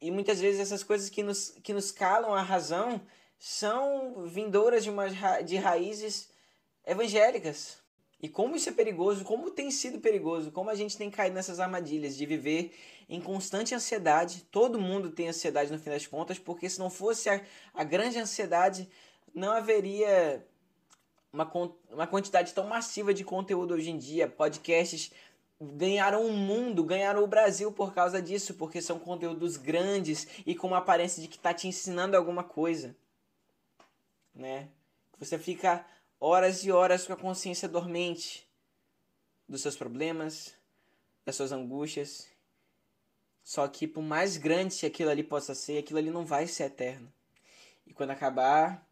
E 0.02 0.12
muitas 0.12 0.40
vezes 0.40 0.60
essas 0.60 0.84
coisas 0.84 1.10
que 1.10 1.24
nos, 1.24 1.50
que 1.64 1.74
nos 1.74 1.92
calam 1.92 2.34
a 2.34 2.42
razão 2.42 3.02
são 3.38 4.26
vindouras 4.26 4.84
de, 4.84 4.90
uma, 4.90 5.08
de 5.42 5.56
raízes 5.58 6.30
evangélicas. 6.86 7.78
E 8.22 8.28
como 8.28 8.56
isso 8.56 8.68
é 8.68 8.74
perigoso, 8.74 9.24
como 9.24 9.50
tem 9.50 9.72
sido 9.72 10.00
perigoso, 10.00 10.52
como 10.52 10.70
a 10.70 10.76
gente 10.76 10.98
tem 10.98 11.10
caído 11.10 11.36
nessas 11.36 11.60
armadilhas 11.60 12.18
de 12.18 12.26
viver 12.26 12.74
em 13.08 13.22
constante 13.22 13.74
ansiedade. 13.74 14.46
Todo 14.52 14.80
mundo 14.80 15.10
tem 15.10 15.30
ansiedade 15.30 15.72
no 15.72 15.80
fim 15.80 15.90
das 15.90 16.06
contas, 16.06 16.38
porque 16.38 16.70
se 16.70 16.80
não 16.80 16.90
fosse 16.90 17.30
a, 17.30 17.42
a 17.74 17.84
grande 17.84 18.20
ansiedade, 18.20 18.90
não 19.34 19.54
haveria 19.54 20.46
uma, 21.32 21.50
uma 21.90 22.08
quantidade 22.08 22.54
tão 22.54 22.68
massiva 22.68 23.14
de 23.14 23.24
conteúdo 23.24 23.74
hoje 23.74 23.90
em 23.90 23.98
dia. 23.98 24.28
Podcasts 24.28 25.12
ganharam 25.60 26.26
o 26.26 26.32
mundo, 26.32 26.84
ganharam 26.84 27.24
o 27.24 27.28
Brasil 27.28 27.72
por 27.72 27.94
causa 27.94 28.22
disso, 28.22 28.54
porque 28.54 28.82
são 28.82 28.98
conteúdos 28.98 29.58
grandes 29.58 30.28
e 30.46 30.56
com 30.56 30.68
uma 30.68 30.78
aparência 30.78 31.22
de 31.22 31.28
que 31.28 31.36
está 31.36 31.54
te 31.54 31.68
ensinando 31.68 32.16
alguma 32.16 32.44
coisa, 32.44 32.96
né? 34.34 34.70
Você 35.20 35.38
fica 35.38 35.86
horas 36.20 36.64
e 36.64 36.72
horas 36.72 37.06
com 37.06 37.14
a 37.14 37.18
consciência 37.18 37.68
dormente 37.68 38.48
dos 39.48 39.62
seus 39.62 39.76
problemas, 39.76 40.54
das 41.26 41.36
suas 41.36 41.52
angústias. 41.52 42.28
Só 43.44 43.68
que 43.68 43.88
por 43.88 44.02
mais 44.02 44.38
grande 44.38 44.78
que 44.78 44.86
aquilo 44.86 45.10
ali 45.10 45.24
possa 45.24 45.54
ser, 45.54 45.80
aquilo 45.80 46.00
ali 46.00 46.10
não 46.10 46.26
vai 46.26 46.48
ser 46.48 46.66
eterno. 46.66 47.12
E 47.86 47.94
quando 47.94 48.12
acabar, 48.12 48.88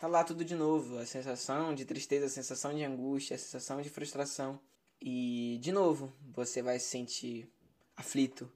tá 0.00 0.06
lá 0.06 0.22
tudo 0.24 0.44
de 0.44 0.54
novo, 0.54 0.98
a 0.98 1.04
sensação 1.04 1.74
de 1.74 1.84
tristeza, 1.84 2.26
a 2.26 2.30
sensação 2.30 2.72
de 2.72 2.84
angústia, 2.84 3.34
a 3.34 3.38
sensação 3.38 3.82
de 3.82 3.90
frustração. 3.90 4.60
E, 5.00 5.58
de 5.60 5.72
novo, 5.72 6.12
você 6.34 6.62
vai 6.62 6.78
se 6.78 6.86
sentir 6.86 7.48
aflito. 7.96 8.50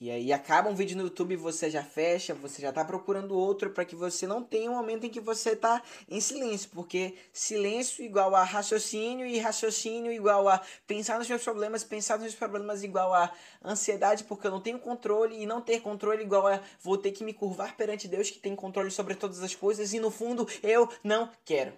E 0.00 0.12
aí 0.12 0.32
acaba 0.32 0.70
um 0.70 0.76
vídeo 0.76 0.96
no 0.96 1.02
YouTube, 1.02 1.34
você 1.34 1.68
já 1.68 1.82
fecha, 1.82 2.32
você 2.32 2.62
já 2.62 2.72
tá 2.72 2.84
procurando 2.84 3.36
outro 3.36 3.70
para 3.70 3.84
que 3.84 3.96
você 3.96 4.28
não 4.28 4.44
tenha 4.44 4.70
um 4.70 4.74
momento 4.76 5.04
em 5.04 5.10
que 5.10 5.18
você 5.18 5.56
tá 5.56 5.82
em 6.08 6.20
silêncio, 6.20 6.70
porque 6.72 7.16
silêncio 7.32 8.04
igual 8.04 8.32
a 8.36 8.44
raciocínio 8.44 9.26
e 9.26 9.40
raciocínio 9.40 10.12
igual 10.12 10.48
a 10.48 10.62
pensar 10.86 11.18
nos 11.18 11.28
meus 11.28 11.42
problemas, 11.42 11.82
pensar 11.82 12.14
nos 12.14 12.22
meus 12.22 12.36
problemas 12.36 12.84
igual 12.84 13.12
a 13.12 13.32
ansiedade 13.64 14.22
porque 14.22 14.46
eu 14.46 14.52
não 14.52 14.60
tenho 14.60 14.78
controle 14.78 15.36
e 15.36 15.46
não 15.46 15.60
ter 15.60 15.80
controle 15.80 16.22
igual 16.22 16.46
a 16.46 16.62
vou 16.80 16.96
ter 16.96 17.10
que 17.10 17.24
me 17.24 17.32
curvar 17.32 17.76
perante 17.76 18.06
Deus 18.06 18.30
que 18.30 18.38
tem 18.38 18.54
controle 18.54 18.92
sobre 18.92 19.16
todas 19.16 19.42
as 19.42 19.56
coisas 19.56 19.92
e 19.92 19.98
no 19.98 20.12
fundo 20.12 20.46
eu 20.62 20.88
não 21.02 21.28
quero. 21.44 21.72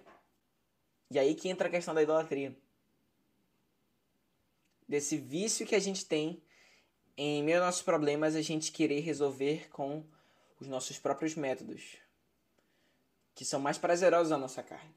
E 1.09 1.17
aí 1.17 1.33
que 1.33 1.49
entra 1.49 1.67
a 1.67 1.71
questão 1.71 1.93
da 1.95 2.03
idolatria 2.03 2.55
desse 4.91 5.15
vício 5.15 5.65
que 5.65 5.73
a 5.73 5.79
gente 5.79 6.05
tem 6.05 6.43
em 7.15 7.41
meio 7.41 7.59
aos 7.59 7.67
nossos 7.67 7.81
problemas, 7.81 8.35
a 8.35 8.41
gente 8.41 8.73
querer 8.73 8.99
resolver 8.99 9.69
com 9.69 10.03
os 10.59 10.67
nossos 10.67 10.99
próprios 10.99 11.33
métodos, 11.33 11.95
que 13.33 13.45
são 13.45 13.57
mais 13.57 13.77
prazerosos 13.77 14.33
à 14.33 14.37
nossa 14.37 14.61
carne. 14.61 14.93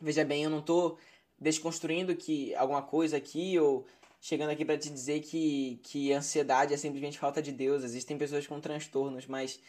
Veja 0.00 0.24
bem, 0.24 0.42
eu 0.42 0.50
não 0.50 0.58
estou 0.58 0.98
desconstruindo 1.38 2.16
que 2.16 2.52
alguma 2.56 2.82
coisa 2.82 3.16
aqui 3.16 3.56
ou 3.60 3.86
chegando 4.20 4.50
aqui 4.50 4.64
para 4.64 4.76
te 4.76 4.90
dizer 4.90 5.20
que, 5.20 5.78
que 5.84 6.12
ansiedade 6.12 6.74
é 6.74 6.76
simplesmente 6.76 7.20
falta 7.20 7.40
de 7.40 7.52
Deus. 7.52 7.84
Existem 7.84 8.18
pessoas 8.18 8.48
com 8.48 8.60
transtornos, 8.60 9.28
mas 9.28 9.60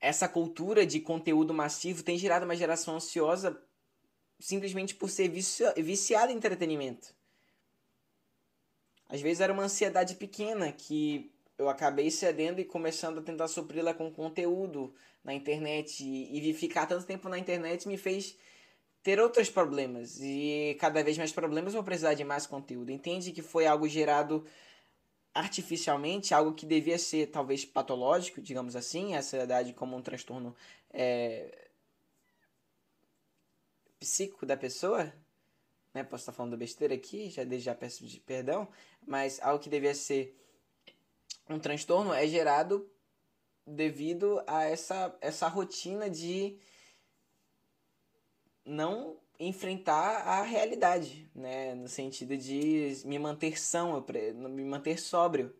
essa 0.00 0.26
cultura 0.26 0.86
de 0.86 1.00
conteúdo 1.00 1.52
massivo 1.52 2.02
tem 2.02 2.16
gerado 2.16 2.46
uma 2.46 2.56
geração 2.56 2.96
ansiosa 2.96 3.62
simplesmente 4.38 4.94
por 4.94 5.08
ser 5.08 5.28
viciado 5.28 6.32
em 6.32 6.36
entretenimento. 6.36 7.14
Às 9.08 9.20
vezes 9.20 9.40
era 9.40 9.52
uma 9.52 9.64
ansiedade 9.64 10.14
pequena 10.16 10.72
que 10.72 11.30
eu 11.56 11.68
acabei 11.68 12.10
cedendo 12.10 12.60
e 12.60 12.64
começando 12.64 13.18
a 13.18 13.22
tentar 13.22 13.48
supri-la 13.48 13.94
com 13.94 14.10
conteúdo 14.10 14.94
na 15.22 15.32
internet. 15.32 16.02
E, 16.02 16.50
e 16.50 16.54
ficar 16.54 16.86
tanto 16.86 17.06
tempo 17.06 17.28
na 17.28 17.38
internet 17.38 17.86
me 17.86 17.96
fez 17.96 18.36
ter 19.02 19.20
outros 19.20 19.48
problemas. 19.48 20.18
E 20.20 20.76
cada 20.80 21.02
vez 21.02 21.16
mais 21.16 21.32
problemas 21.32 21.74
vou 21.74 21.84
precisar 21.84 22.14
de 22.14 22.24
mais 22.24 22.46
conteúdo. 22.46 22.90
Entende 22.90 23.32
que 23.32 23.42
foi 23.42 23.66
algo 23.66 23.88
gerado 23.88 24.44
artificialmente, 25.32 26.32
algo 26.32 26.54
que 26.54 26.64
devia 26.64 26.98
ser 26.98 27.26
talvez 27.26 27.64
patológico, 27.64 28.40
digamos 28.40 28.76
assim, 28.76 29.14
a 29.14 29.18
ansiedade 29.18 29.72
como 29.72 29.96
um 29.96 30.02
transtorno 30.02 30.54
é, 30.92 31.63
psíquico 33.98 34.44
da 34.44 34.56
pessoa, 34.56 35.12
né? 35.92 36.02
Posso 36.02 36.22
estar 36.22 36.32
falando 36.32 36.56
besteira 36.56 36.94
aqui, 36.94 37.30
já 37.30 37.44
desde 37.44 37.66
já 37.66 37.74
peço 37.74 38.04
de 38.06 38.20
perdão, 38.20 38.68
mas 39.06 39.40
algo 39.40 39.62
que 39.62 39.70
devia 39.70 39.94
ser 39.94 40.36
um 41.48 41.58
transtorno 41.58 42.12
é 42.12 42.26
gerado 42.26 42.90
devido 43.66 44.42
a 44.46 44.64
essa, 44.64 45.16
essa 45.20 45.48
rotina 45.48 46.10
de 46.10 46.58
não 48.64 49.18
enfrentar 49.38 50.22
a 50.26 50.42
realidade, 50.42 51.30
né? 51.34 51.74
No 51.74 51.88
sentido 51.88 52.36
de 52.36 53.02
me 53.04 53.18
manter 53.18 53.58
são, 53.58 54.04
me 54.32 54.64
manter 54.64 54.98
sóbrio. 54.98 55.54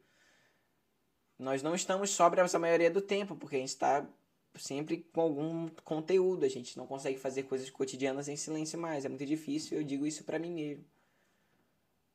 Nós 1.38 1.62
não 1.62 1.74
estamos 1.74 2.10
sóbrios 2.10 2.54
a 2.54 2.58
maioria 2.58 2.90
do 2.90 3.02
tempo, 3.02 3.36
porque 3.36 3.56
a 3.56 3.58
gente 3.58 3.68
está 3.68 4.08
sempre 4.56 4.98
com 5.12 5.20
algum 5.20 5.68
conteúdo. 5.84 6.44
A 6.44 6.48
gente 6.48 6.76
não 6.76 6.86
consegue 6.86 7.18
fazer 7.18 7.44
coisas 7.44 7.68
cotidianas 7.70 8.28
em 8.28 8.36
silêncio 8.36 8.78
mais. 8.78 9.04
É 9.04 9.08
muito 9.08 9.26
difícil, 9.26 9.78
eu 9.78 9.84
digo 9.84 10.06
isso 10.06 10.24
para 10.24 10.38
mim 10.38 10.50
mesmo. 10.50 10.84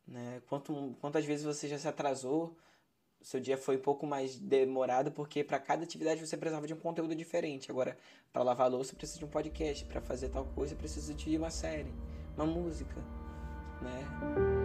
Né? 0.08 0.42
Quanto, 0.48 0.96
quantas 1.00 1.26
vezes 1.26 1.46
você 1.46 1.68
já 1.68 1.78
se 1.78 1.88
atrasou, 1.88 2.58
seu 3.22 3.40
dia 3.40 3.58
foi 3.58 3.78
um 3.78 3.82
pouco 3.82 4.08
mais 4.08 4.38
demorado, 4.38 5.12
porque 5.12 5.44
para 5.44 5.60
cada 5.60 5.84
atividade 5.84 6.26
você 6.26 6.38
precisava 6.38 6.66
de 6.66 6.74
um 6.74 6.80
conteúdo 6.80 7.14
diferente. 7.14 7.70
Agora, 7.70 7.98
para 8.32 8.44
lavar 8.44 8.72
louça, 8.72 8.96
precisa 8.96 9.20
de 9.20 9.26
um 9.26 9.30
podcast. 9.30 9.86
Para 9.86 10.02
fazer 10.02 10.30
tal 10.30 10.46
coisa, 10.46 10.76
precisa 10.76 11.14
de 11.14 11.38
uma 11.38 11.52
série, 11.52 11.94
uma 12.36 12.46
música. 12.46 12.96
Né? 13.82 14.59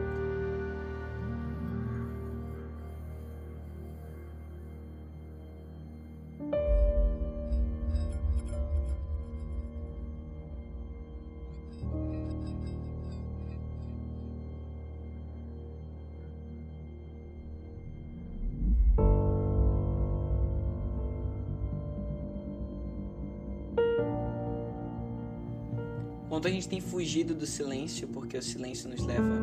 Quanto 26.35 26.49
a 26.49 26.51
gente 26.51 26.69
tem 26.69 26.81
fugido 26.81 27.33
do 27.33 27.47
silêncio, 27.47 28.09
porque 28.09 28.37
o 28.37 28.43
silêncio 28.43 28.89
nos 28.89 29.07
leva 29.07 29.37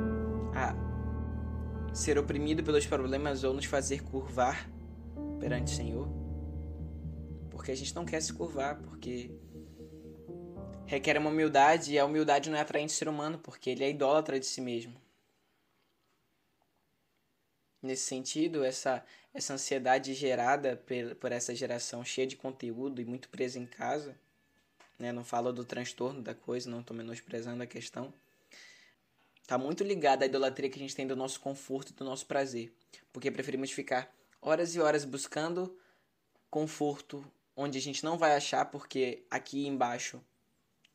a 0.54 1.96
ser 1.96 2.18
oprimido 2.18 2.62
pelos 2.66 2.86
problemas 2.86 3.46
ou 3.46 3.54
nos 3.54 3.64
fazer 3.64 4.04
curvar 4.04 4.70
perante 5.40 5.72
o 5.72 5.76
Senhor. 5.78 6.10
Porque 7.50 7.72
a 7.72 7.76
gente 7.78 7.96
não 7.96 8.04
quer 8.04 8.22
se 8.22 8.34
curvar, 8.34 8.82
porque 8.82 9.32
requer 10.86 11.18
uma 11.18 11.30
humildade 11.30 11.94
e 11.94 11.98
a 11.98 12.04
humildade 12.04 12.50
não 12.50 12.58
é 12.58 12.62
atraente 12.62 12.94
do 12.94 12.98
ser 12.98 13.08
humano, 13.08 13.40
porque 13.40 13.70
ele 13.70 13.86
é 13.86 13.90
idólatra 13.90 14.38
de 14.38 14.46
si 14.46 14.60
mesmo. 14.60 15.00
Nesse 17.82 18.04
sentido, 18.04 18.66
essa, 18.66 19.02
essa 19.34 19.54
ansiedade 19.54 20.14
gerada 20.14 20.76
por, 20.76 21.16
por 21.16 21.32
essa 21.32 21.56
geração 21.56 22.04
cheia 22.04 22.28
de 22.28 22.36
conteúdo 22.36 23.02
e 23.02 23.06
muito 23.06 23.30
presa 23.30 23.58
em 23.58 23.66
casa, 23.66 24.14
né? 25.02 25.12
não 25.12 25.24
falo 25.24 25.52
do 25.52 25.66
transtorno 25.66 26.22
da 26.22 26.36
coisa, 26.36 26.70
não 26.70 26.82
estou 26.82 26.96
menosprezando 26.96 27.64
a 27.64 27.66
questão, 27.66 28.14
está 29.42 29.58
muito 29.58 29.84
ligada 29.84 30.24
à 30.24 30.28
idolatria 30.28 30.70
que 30.70 30.78
a 30.78 30.82
gente 30.82 30.96
tem 30.96 31.08
do 31.08 31.16
nosso 31.16 31.40
conforto 31.40 31.90
e 31.90 31.94
do 31.94 32.06
nosso 32.06 32.26
prazer. 32.26 32.72
Porque 33.12 33.32
preferimos 33.32 33.72
ficar 33.72 34.14
horas 34.42 34.76
e 34.76 34.80
horas 34.80 35.04
buscando 35.04 35.76
conforto 36.50 37.26
onde 37.56 37.78
a 37.78 37.82
gente 37.82 38.04
não 38.04 38.18
vai 38.18 38.36
achar, 38.36 38.66
porque 38.66 39.26
aqui 39.30 39.68
embaixo 39.68 40.24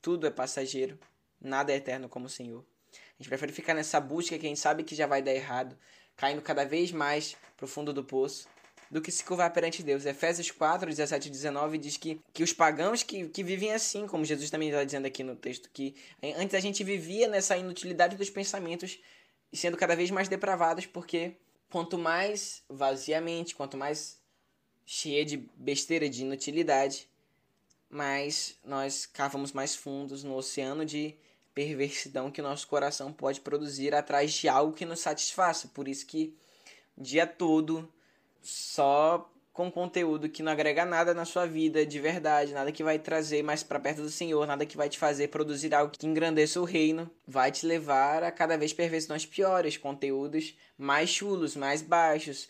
tudo 0.01 0.27
é 0.27 0.31
passageiro, 0.31 0.99
nada 1.41 1.73
é 1.73 1.77
eterno 1.77 2.09
como 2.09 2.27
o 2.27 2.31
Senhor. 2.31 2.65
A 2.93 3.23
gente 3.23 3.29
prefere 3.29 3.53
ficar 3.53 3.75
nessa 3.75 4.01
busca 4.01 4.39
que 4.39 4.47
a 4.47 4.49
gente 4.49 4.61
sabe 4.61 4.85
que 4.85 4.95
já 4.95 5.07
vai 5.07 5.21
dar 5.21 5.33
errado, 5.33 5.77
caindo 6.17 6.41
cada 6.41 6.65
vez 6.65 6.93
mais 6.93 7.37
pro 7.57 7.67
fundo 7.67 7.93
do 7.93 8.05
poço, 8.05 8.49
do 8.91 9.01
que 9.01 9.11
se 9.11 9.25
curvar 9.25 9.53
perante 9.53 9.83
Deus. 9.83 10.07
Efésios 10.07 10.51
4, 10.51 10.89
17 10.89 11.29
e 11.29 11.31
19 11.31 11.79
diz 11.79 11.97
que, 11.97 12.21
que 12.33 12.43
os 12.43 12.53
pagãos 12.53 13.03
que, 13.03 13.29
que 13.29 13.43
vivem 13.43 13.73
assim, 13.73 14.07
como 14.07 14.25
Jesus 14.25 14.51
também 14.51 14.69
está 14.69 14.85
dizendo 14.85 15.07
aqui 15.07 15.23
no 15.23 15.37
texto, 15.37 15.71
que 15.73 15.95
antes 16.37 16.55
a 16.55 16.61
gente 16.61 16.83
vivia 16.85 17.29
nessa 17.29 17.57
inutilidade 17.57 18.17
dos 18.17 18.31
pensamentos, 18.31 18.99
sendo 19.53 19.77
cada 19.77 19.97
vez 19.97 20.11
mais 20.11 20.29
depravados, 20.29 20.87
porque 20.87 21.35
quanto 21.71 21.99
mais 21.99 22.63
vaziamente, 22.69 23.55
quanto 23.55 23.77
mais 23.77 24.19
cheia 24.85 25.25
de 25.25 25.37
besteira, 25.57 26.09
de 26.09 26.23
inutilidade, 26.23 27.09
mais 27.89 28.57
nós 28.65 29.07
cavamos 29.07 29.53
mais 29.53 29.75
fundos 29.75 30.23
no 30.23 30.37
oceano 30.37 30.85
de 30.85 31.17
perversidão 31.55 32.31
que 32.31 32.41
o 32.41 32.45
nosso 32.45 32.69
coração 32.69 33.13
pode 33.13 33.41
produzir 33.41 33.95
atrás 33.95 34.33
de 34.33 34.49
algo 34.49 34.75
que 34.75 34.85
nos 34.85 35.01
satisfaça. 35.01 35.69
Por 35.69 35.89
isso 35.89 36.07
que 36.07 36.37
o 36.97 37.03
dia 37.03 37.27
todo 37.27 37.91
só 38.47 39.29
com 39.53 39.71
conteúdo 39.71 40.29
que 40.29 40.43
não 40.43 40.53
agrega 40.53 40.85
nada 40.85 41.15
na 41.15 41.25
sua 41.25 41.47
vida 41.47 41.85
de 41.85 41.99
verdade, 41.99 42.53
nada 42.53 42.71
que 42.71 42.85
vai 42.85 42.99
trazer 42.99 43.43
mais 43.43 43.63
para 43.63 43.81
perto 43.81 44.03
do 44.03 44.11
Senhor, 44.11 44.47
nada 44.47 44.67
que 44.67 44.77
vai 44.77 44.89
te 44.89 44.99
fazer 44.99 45.29
produzir 45.29 45.75
algo 45.75 45.91
que 45.91 46.07
engrandeça 46.07 46.61
o 46.61 46.65
reino, 46.65 47.11
vai 47.27 47.51
te 47.51 47.67
levar 47.67 48.23
a 48.23 48.31
cada 48.31 48.57
vez 48.57 48.73
perversões 48.73 49.25
piores, 49.25 49.77
conteúdos 49.77 50.55
mais 50.77 51.09
chulos, 51.11 51.57
mais 51.57 51.81
baixos. 51.81 52.49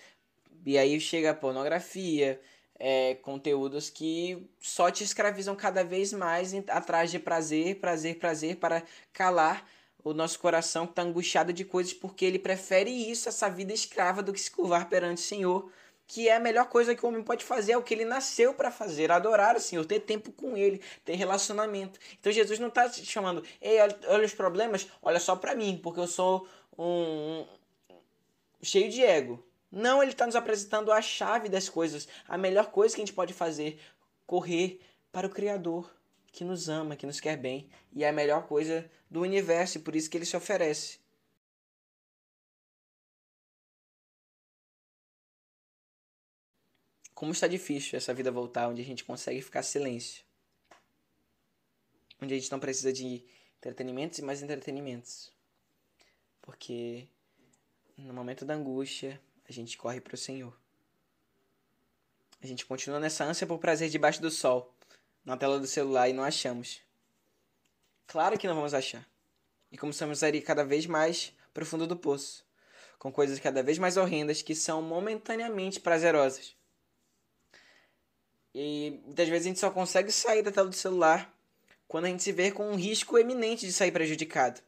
E 0.65 0.76
aí 0.76 1.00
chega 1.00 1.31
a 1.31 1.35
pornografia, 1.35 2.41
é, 2.79 3.15
conteúdos 3.23 3.88
que 3.88 4.45
só 4.61 4.91
te 4.91 5.05
escravizam 5.05 5.55
cada 5.55 5.85
vez 5.85 6.12
mais 6.12 6.53
atrás 6.69 7.11
de 7.11 7.21
prazer, 7.21 7.77
prazer, 7.77 8.18
prazer, 8.18 8.57
para 8.57 8.83
calar 9.12 9.64
o 10.03 10.12
nosso 10.12 10.38
coração 10.38 10.87
que 10.87 10.92
está 10.92 11.03
angustiado 11.03 11.53
de 11.53 11.64
coisas, 11.64 11.92
porque 11.92 12.25
ele 12.25 12.38
prefere 12.38 12.90
isso, 12.90 13.29
essa 13.29 13.49
vida 13.49 13.73
escrava, 13.73 14.23
do 14.23 14.33
que 14.33 14.40
se 14.40 14.51
curvar 14.51 14.88
perante 14.88 15.18
o 15.18 15.25
Senhor, 15.25 15.70
que 16.07 16.29
é 16.29 16.37
a 16.37 16.40
melhor 16.40 16.69
coisa 16.69 16.95
que 16.95 17.05
o 17.05 17.09
homem 17.09 17.23
pode 17.23 17.45
fazer, 17.45 17.73
é 17.73 17.77
o 17.77 17.83
que 17.83 17.92
ele 17.92 18.05
nasceu 18.05 18.55
para 18.55 18.71
fazer, 18.71 19.11
adorar 19.11 19.57
o 19.57 19.61
Senhor, 19.61 19.85
ter 19.85 20.01
tempo 20.01 20.31
com 20.33 20.57
Ele, 20.57 20.81
ter 21.05 21.14
relacionamento. 21.14 21.99
Então 22.19 22.33
Jesus 22.33 22.59
não 22.59 22.69
está 22.69 22.88
te 22.88 23.05
chamando, 23.05 23.42
ei, 23.61 23.79
olha, 23.81 24.25
os 24.25 24.35
problemas, 24.35 24.88
olha 25.03 25.19
só 25.19 25.35
para 25.35 25.55
mim, 25.55 25.81
porque 25.83 26.01
eu 26.01 26.07
sou 26.07 26.47
um, 26.79 27.45
um 27.90 28.64
cheio 28.64 28.88
de 28.90 29.03
ego. 29.03 29.45
Não, 29.71 30.03
ele 30.03 30.12
está 30.12 30.27
nos 30.27 30.37
apresentando 30.37 30.92
a 30.92 31.03
chave 31.03 31.49
das 31.49 31.69
coisas, 31.69 32.07
a 32.29 32.38
melhor 32.38 32.71
coisa 32.71 32.95
que 32.95 33.03
a 33.03 33.05
gente 33.05 33.14
pode 33.14 33.35
fazer, 33.35 33.81
correr 34.27 34.81
para 35.11 35.27
o 35.27 35.31
Criador 35.31 35.90
que 36.37 36.45
nos 36.45 36.69
ama, 36.69 36.97
que 36.97 37.07
nos 37.07 37.19
quer 37.19 37.37
bem, 37.37 37.66
e 37.92 38.05
é 38.05 38.11
a 38.11 38.12
melhor 38.12 38.47
coisa 38.47 38.88
do 39.11 39.23
universo, 39.23 39.79
e 39.79 39.81
por 39.81 39.97
isso 39.97 40.11
que 40.11 40.19
ele 40.19 40.27
se 40.27 40.37
oferece. 40.37 40.99
Como 47.16 47.33
está 47.33 47.46
difícil 47.46 47.96
essa 47.96 48.12
vida 48.12 48.31
voltar, 48.31 48.68
onde 48.68 48.83
a 48.83 48.85
gente 48.85 49.02
consegue 49.02 49.40
ficar 49.40 49.62
silêncio. 49.62 50.22
Onde 52.20 52.35
a 52.35 52.37
gente 52.38 52.52
não 52.52 52.61
precisa 52.61 52.92
de 52.92 53.24
entretenimentos 53.57 54.18
e 54.18 54.22
mais 54.22 54.42
entretenimentos. 54.42 55.33
Porque 56.42 57.09
no 57.96 58.12
momento 58.12 58.44
da 58.44 58.52
angústia, 58.52 59.18
a 59.48 59.50
gente 59.50 59.79
corre 59.79 59.98
para 59.98 60.14
o 60.14 60.18
Senhor. 60.18 60.55
A 62.42 62.46
gente 62.46 62.66
continua 62.66 63.00
nessa 63.00 63.24
ânsia 63.24 63.46
por 63.46 63.59
prazer 63.59 63.88
debaixo 63.88 64.20
do 64.20 64.31
sol, 64.31 64.76
na 65.24 65.38
tela 65.38 65.59
do 65.59 65.66
celular 65.66 66.11
e 66.11 66.12
não 66.12 66.22
achamos. 66.22 66.83
Claro 68.07 68.38
que 68.38 68.46
não 68.46 68.55
vamos 68.55 68.74
achar. 68.74 69.09
E 69.72 69.79
começamos 69.79 70.22
a 70.22 70.29
ir 70.29 70.42
cada 70.42 70.66
vez 70.66 70.85
mais 70.85 71.33
para 71.55 71.62
o 71.62 71.66
fundo 71.66 71.87
do 71.87 71.96
poço, 71.96 72.44
com 72.98 73.11
coisas 73.11 73.40
cada 73.40 73.62
vez 73.62 73.79
mais 73.79 73.96
horrendas 73.96 74.42
que 74.42 74.55
são 74.55 74.83
momentaneamente 74.83 75.81
prazerosas. 75.81 76.56
E 78.57 79.01
muitas 79.05 79.29
vezes 79.29 79.47
a 79.47 79.49
gente 79.49 79.61
só 79.61 79.71
consegue 79.71 80.11
sair 80.11 80.42
da 80.42 80.51
tela 80.51 80.69
do 80.69 80.75
celular 80.75 81.33
quando 81.87 82.07
a 82.07 82.09
gente 82.09 82.23
se 82.23 82.33
vê 82.33 82.51
com 82.51 82.69
um 82.69 82.75
risco 82.75 83.19
eminente 83.19 83.66
de 83.66 83.73
sair 83.73 83.92
prejudicado 83.92 84.61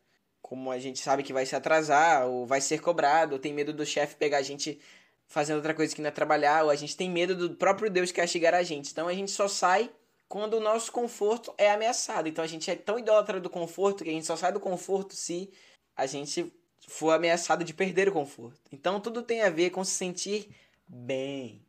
como 0.48 0.70
a 0.70 0.78
gente 0.78 0.98
sabe 0.98 1.22
que 1.22 1.32
vai 1.32 1.44
se 1.44 1.54
atrasar, 1.54 2.26
ou 2.26 2.46
vai 2.46 2.60
ser 2.60 2.80
cobrado, 2.80 3.34
ou 3.34 3.38
tem 3.38 3.52
medo 3.52 3.70
do 3.70 3.84
chefe 3.84 4.16
pegar 4.16 4.38
a 4.38 4.42
gente 4.42 4.80
fazendo 5.26 5.56
outra 5.56 5.74
coisa 5.74 5.94
que 5.94 6.00
não 6.00 6.08
é 6.08 6.10
trabalhar, 6.10 6.64
ou 6.64 6.70
a 6.70 6.74
gente 6.74 6.96
tem 6.96 7.10
medo 7.10 7.34
do 7.36 7.54
próprio 7.54 7.90
Deus 7.90 8.10
castigar 8.10 8.54
a 8.54 8.62
gente. 8.62 8.90
Então 8.90 9.06
a 9.06 9.12
gente 9.12 9.30
só 9.30 9.46
sai 9.46 9.90
quando 10.26 10.54
o 10.54 10.60
nosso 10.60 10.90
conforto 10.90 11.52
é 11.58 11.70
ameaçado. 11.70 12.28
Então 12.28 12.42
a 12.42 12.46
gente 12.46 12.70
é 12.70 12.74
tão 12.74 12.98
idólatra 12.98 13.38
do 13.38 13.50
conforto 13.50 14.04
que 14.04 14.08
a 14.10 14.12
gente 14.12 14.26
só 14.26 14.36
sai 14.36 14.50
do 14.50 14.58
conforto 14.58 15.14
se 15.14 15.50
a 15.94 16.06
gente 16.06 16.50
for 16.86 17.10
ameaçado 17.10 17.62
de 17.62 17.74
perder 17.74 18.08
o 18.08 18.12
conforto. 18.12 18.58
Então 18.72 18.98
tudo 19.00 19.20
tem 19.20 19.42
a 19.42 19.50
ver 19.50 19.68
com 19.68 19.84
se 19.84 19.92
sentir 19.92 20.48
bem. 20.88 21.60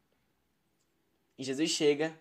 E 1.40 1.44
Jesus 1.44 1.72
chega 1.72 2.16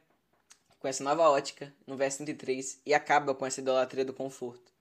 com 0.78 0.88
essa 0.88 1.04
nova 1.04 1.28
ótica 1.28 1.74
no 1.86 1.94
verso 1.94 2.24
33 2.24 2.80
e 2.86 2.94
acaba 2.94 3.34
com 3.34 3.44
essa 3.44 3.60
idolatria 3.60 4.04
do 4.06 4.14
conforto 4.14 4.72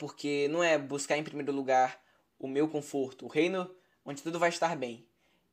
porque 0.00 0.48
não 0.48 0.64
é 0.64 0.78
buscar 0.78 1.18
em 1.18 1.22
primeiro 1.22 1.52
lugar 1.52 2.02
o 2.38 2.48
meu 2.48 2.66
conforto, 2.66 3.26
o 3.26 3.28
reino 3.28 3.70
onde 4.02 4.22
tudo 4.22 4.38
vai 4.38 4.48
estar 4.48 4.74
bem. 4.74 5.06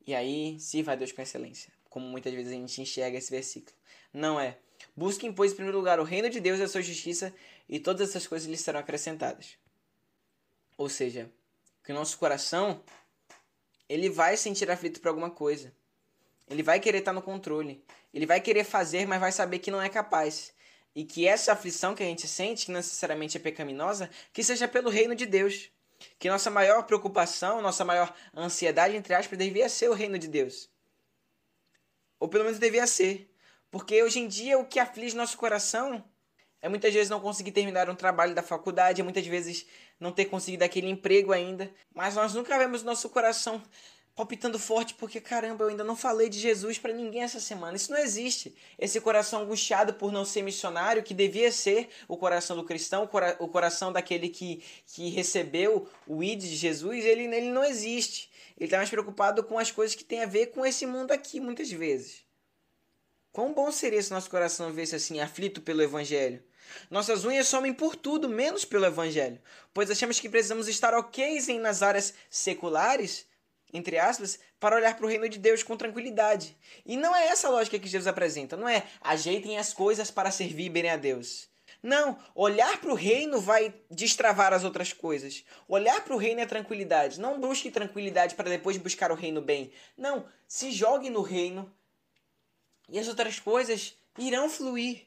E 0.06 0.14
aí, 0.14 0.58
sirva 0.58 0.92
a 0.92 0.94
Deus 0.94 1.12
com 1.12 1.20
excelência, 1.20 1.70
como 1.90 2.06
muitas 2.06 2.32
vezes 2.32 2.50
a 2.50 2.54
gente 2.54 2.80
enxerga 2.80 3.18
esse 3.18 3.30
versículo. 3.30 3.76
Não 4.10 4.40
é. 4.40 4.56
Busquem, 4.96 5.30
pois, 5.30 5.52
em 5.52 5.56
primeiro 5.56 5.76
lugar 5.76 6.00
o 6.00 6.02
reino 6.02 6.30
de 6.30 6.40
Deus 6.40 6.58
e 6.58 6.62
a 6.62 6.68
sua 6.68 6.80
justiça, 6.80 7.34
e 7.68 7.78
todas 7.78 8.08
essas 8.08 8.26
coisas 8.26 8.48
lhes 8.48 8.62
serão 8.62 8.80
acrescentadas. 8.80 9.58
Ou 10.78 10.88
seja, 10.88 11.30
que 11.84 11.92
o 11.92 11.94
nosso 11.94 12.16
coração 12.16 12.82
ele 13.86 14.08
vai 14.08 14.34
sentir 14.38 14.70
aflito 14.70 14.98
por 14.98 15.08
alguma 15.08 15.30
coisa. 15.30 15.74
Ele 16.50 16.62
vai 16.62 16.80
querer 16.80 16.98
estar 16.98 17.12
no 17.12 17.22
controle. 17.22 17.84
Ele 18.12 18.26
vai 18.26 18.40
querer 18.40 18.64
fazer, 18.64 19.06
mas 19.06 19.20
vai 19.20 19.32
saber 19.32 19.58
que 19.58 19.70
não 19.70 19.80
é 19.80 19.88
capaz 19.88 20.52
e 20.98 21.04
que 21.04 21.28
essa 21.28 21.52
aflição 21.52 21.94
que 21.94 22.02
a 22.02 22.06
gente 22.06 22.26
sente, 22.26 22.66
que 22.66 22.72
não 22.72 22.78
necessariamente 22.78 23.36
é 23.36 23.40
pecaminosa, 23.40 24.10
que 24.32 24.42
seja 24.42 24.66
pelo 24.66 24.90
reino 24.90 25.14
de 25.14 25.26
Deus. 25.26 25.70
Que 26.18 26.28
nossa 26.28 26.50
maior 26.50 26.82
preocupação, 26.86 27.62
nossa 27.62 27.84
maior 27.84 28.12
ansiedade, 28.34 28.96
entre 28.96 29.14
aspas, 29.14 29.38
devia 29.38 29.68
ser 29.68 29.88
o 29.88 29.94
reino 29.94 30.18
de 30.18 30.26
Deus. 30.26 30.68
Ou 32.18 32.28
pelo 32.28 32.42
menos 32.42 32.58
devia 32.58 32.84
ser. 32.84 33.32
Porque 33.70 34.02
hoje 34.02 34.18
em 34.18 34.26
dia 34.26 34.58
o 34.58 34.64
que 34.64 34.80
aflige 34.80 35.14
nosso 35.14 35.36
coração 35.36 36.04
é 36.60 36.68
muitas 36.68 36.92
vezes 36.92 37.08
não 37.08 37.20
conseguir 37.20 37.52
terminar 37.52 37.88
um 37.88 37.94
trabalho 37.94 38.34
da 38.34 38.42
faculdade, 38.42 39.00
é 39.00 39.04
muitas 39.04 39.24
vezes 39.24 39.66
não 40.00 40.10
ter 40.10 40.24
conseguido 40.24 40.64
aquele 40.64 40.88
emprego 40.88 41.32
ainda. 41.32 41.72
Mas 41.94 42.16
nós 42.16 42.34
nunca 42.34 42.58
vemos 42.58 42.82
nosso 42.82 43.08
coração 43.08 43.62
palpitando 44.18 44.58
forte 44.58 44.94
porque 44.94 45.20
caramba, 45.20 45.62
eu 45.62 45.68
ainda 45.68 45.84
não 45.84 45.94
falei 45.94 46.28
de 46.28 46.40
Jesus 46.40 46.76
para 46.76 46.92
ninguém 46.92 47.22
essa 47.22 47.38
semana. 47.38 47.76
Isso 47.76 47.92
não 47.92 47.98
existe. 48.00 48.52
Esse 48.76 49.00
coração 49.00 49.42
angustiado 49.42 49.94
por 49.94 50.10
não 50.10 50.24
ser 50.24 50.42
missionário, 50.42 51.04
que 51.04 51.14
devia 51.14 51.52
ser 51.52 51.88
o 52.08 52.16
coração 52.16 52.56
do 52.56 52.64
cristão, 52.64 53.04
o, 53.04 53.08
cora 53.08 53.36
o 53.38 53.46
coração 53.46 53.92
daquele 53.92 54.28
que, 54.28 54.60
que 54.86 55.08
recebeu 55.10 55.88
o 56.04 56.20
id 56.20 56.40
de 56.40 56.56
Jesus, 56.56 57.04
ele, 57.04 57.32
ele 57.32 57.52
não 57.52 57.62
existe. 57.62 58.28
Ele 58.56 58.64
está 58.64 58.78
mais 58.78 58.90
preocupado 58.90 59.44
com 59.44 59.56
as 59.56 59.70
coisas 59.70 59.94
que 59.94 60.02
tem 60.02 60.24
a 60.24 60.26
ver 60.26 60.46
com 60.46 60.66
esse 60.66 60.84
mundo 60.84 61.12
aqui, 61.12 61.38
muitas 61.38 61.70
vezes. 61.70 62.22
Quão 63.30 63.52
bom 63.54 63.70
seria 63.70 64.02
se 64.02 64.10
nosso 64.10 64.28
coração 64.28 64.72
visse 64.72 64.96
assim, 64.96 65.20
aflito 65.20 65.60
pelo 65.60 65.80
Evangelho? 65.80 66.42
Nossas 66.90 67.24
unhas 67.24 67.46
somem 67.46 67.72
por 67.72 67.94
tudo, 67.94 68.28
menos 68.28 68.64
pelo 68.64 68.84
Evangelho, 68.84 69.40
pois 69.72 69.88
achamos 69.92 70.18
que 70.18 70.28
precisamos 70.28 70.66
estar 70.66 70.92
ok 70.92 71.38
nas 71.60 71.84
áreas 71.84 72.14
seculares 72.28 73.27
entre 73.72 73.98
aspas, 73.98 74.38
para 74.58 74.76
olhar 74.76 74.96
para 74.96 75.04
o 75.04 75.08
reino 75.08 75.28
de 75.28 75.38
Deus 75.38 75.62
com 75.62 75.76
tranquilidade. 75.76 76.56
E 76.84 76.96
não 76.96 77.14
é 77.14 77.28
essa 77.28 77.48
a 77.48 77.50
lógica 77.50 77.78
que 77.78 77.88
Jesus 77.88 78.06
apresenta. 78.06 78.56
Não 78.56 78.68
é 78.68 78.84
ajeitem 79.00 79.58
as 79.58 79.72
coisas 79.72 80.10
para 80.10 80.30
servir 80.30 80.70
bem 80.70 80.88
a 80.88 80.96
Deus. 80.96 81.48
Não, 81.82 82.18
olhar 82.34 82.80
para 82.80 82.90
o 82.90 82.94
reino 82.94 83.40
vai 83.40 83.72
destravar 83.90 84.52
as 84.52 84.64
outras 84.64 84.92
coisas. 84.92 85.44
Olhar 85.68 86.02
para 86.02 86.14
o 86.14 86.18
reino 86.18 86.40
é 86.40 86.46
tranquilidade. 86.46 87.20
Não 87.20 87.40
busque 87.40 87.70
tranquilidade 87.70 88.34
para 88.34 88.50
depois 88.50 88.76
buscar 88.76 89.12
o 89.12 89.14
reino 89.14 89.40
bem. 89.40 89.70
Não, 89.96 90.26
se 90.46 90.72
jogue 90.72 91.08
no 91.08 91.22
reino 91.22 91.72
e 92.88 92.98
as 92.98 93.06
outras 93.06 93.38
coisas 93.38 93.96
irão 94.18 94.48
fluir. 94.48 95.06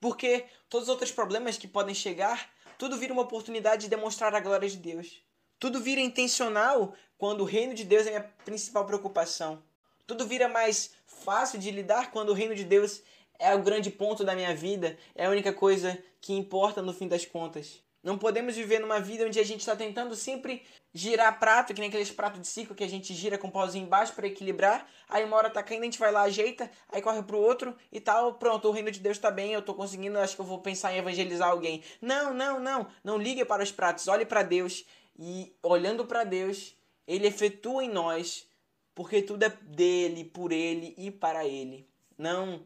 Porque 0.00 0.44
todos 0.68 0.88
os 0.88 0.92
outros 0.92 1.10
problemas 1.10 1.58
que 1.58 1.68
podem 1.68 1.94
chegar, 1.94 2.50
tudo 2.78 2.96
vira 2.96 3.12
uma 3.12 3.22
oportunidade 3.22 3.82
de 3.82 3.88
demonstrar 3.88 4.34
a 4.34 4.40
glória 4.40 4.68
de 4.68 4.76
Deus. 4.76 5.22
Tudo 5.58 5.80
vira 5.80 6.00
intencional 6.00 6.94
quando 7.16 7.40
o 7.40 7.44
reino 7.44 7.74
de 7.74 7.84
Deus 7.84 8.06
é 8.06 8.10
minha 8.10 8.32
principal 8.44 8.84
preocupação. 8.84 9.62
Tudo 10.06 10.26
vira 10.26 10.48
mais 10.48 10.92
fácil 11.06 11.58
de 11.58 11.70
lidar 11.70 12.10
quando 12.10 12.30
o 12.30 12.34
reino 12.34 12.54
de 12.54 12.64
Deus 12.64 13.02
é 13.38 13.54
o 13.54 13.62
grande 13.62 13.90
ponto 13.90 14.24
da 14.24 14.34
minha 14.34 14.54
vida, 14.54 14.96
é 15.14 15.26
a 15.26 15.30
única 15.30 15.52
coisa 15.52 15.98
que 16.20 16.32
importa 16.32 16.82
no 16.82 16.92
fim 16.92 17.08
das 17.08 17.24
contas. 17.24 17.82
Não 18.02 18.18
podemos 18.18 18.54
viver 18.54 18.80
numa 18.80 19.00
vida 19.00 19.24
onde 19.24 19.40
a 19.40 19.44
gente 19.44 19.60
está 19.60 19.74
tentando 19.74 20.14
sempre 20.14 20.62
girar 20.92 21.40
prato, 21.40 21.72
que 21.72 21.80
nem 21.80 21.88
aqueles 21.88 22.10
pratos 22.10 22.38
de 22.38 22.46
ciclo 22.46 22.74
que 22.74 22.84
a 22.84 22.88
gente 22.88 23.14
gira 23.14 23.38
com 23.38 23.48
o 23.48 23.50
pauzinho 23.50 23.86
embaixo 23.86 24.12
para 24.12 24.26
equilibrar. 24.26 24.86
Aí 25.08 25.24
uma 25.24 25.36
hora 25.38 25.48
tá 25.48 25.62
caindo, 25.62 25.80
a 25.80 25.84
gente 25.86 25.98
vai 25.98 26.12
lá, 26.12 26.20
ajeita, 26.22 26.70
aí 26.92 27.00
corre 27.00 27.22
pro 27.22 27.38
outro 27.38 27.74
e 27.90 27.98
tal. 27.98 28.34
Pronto, 28.34 28.68
o 28.68 28.72
reino 28.72 28.90
de 28.90 29.00
Deus 29.00 29.16
tá 29.16 29.30
bem, 29.30 29.54
eu 29.54 29.62
tô 29.62 29.72
conseguindo, 29.72 30.18
acho 30.18 30.34
que 30.34 30.42
eu 30.42 30.46
vou 30.46 30.58
pensar 30.58 30.92
em 30.92 30.98
evangelizar 30.98 31.48
alguém. 31.48 31.82
Não, 31.98 32.34
não, 32.34 32.60
não. 32.60 32.86
Não 33.02 33.16
ligue 33.16 33.42
para 33.42 33.62
os 33.62 33.72
pratos, 33.72 34.06
olhe 34.06 34.26
para 34.26 34.42
Deus. 34.42 34.84
E 35.18 35.54
olhando 35.62 36.04
para 36.04 36.24
Deus, 36.24 36.74
Ele 37.06 37.26
efetua 37.26 37.84
em 37.84 37.88
nós, 37.88 38.46
porque 38.94 39.22
tudo 39.22 39.44
é 39.44 39.48
dele, 39.48 40.24
por 40.24 40.52
Ele 40.52 40.94
e 40.96 41.10
para 41.10 41.46
Ele. 41.46 41.88
Não 42.16 42.64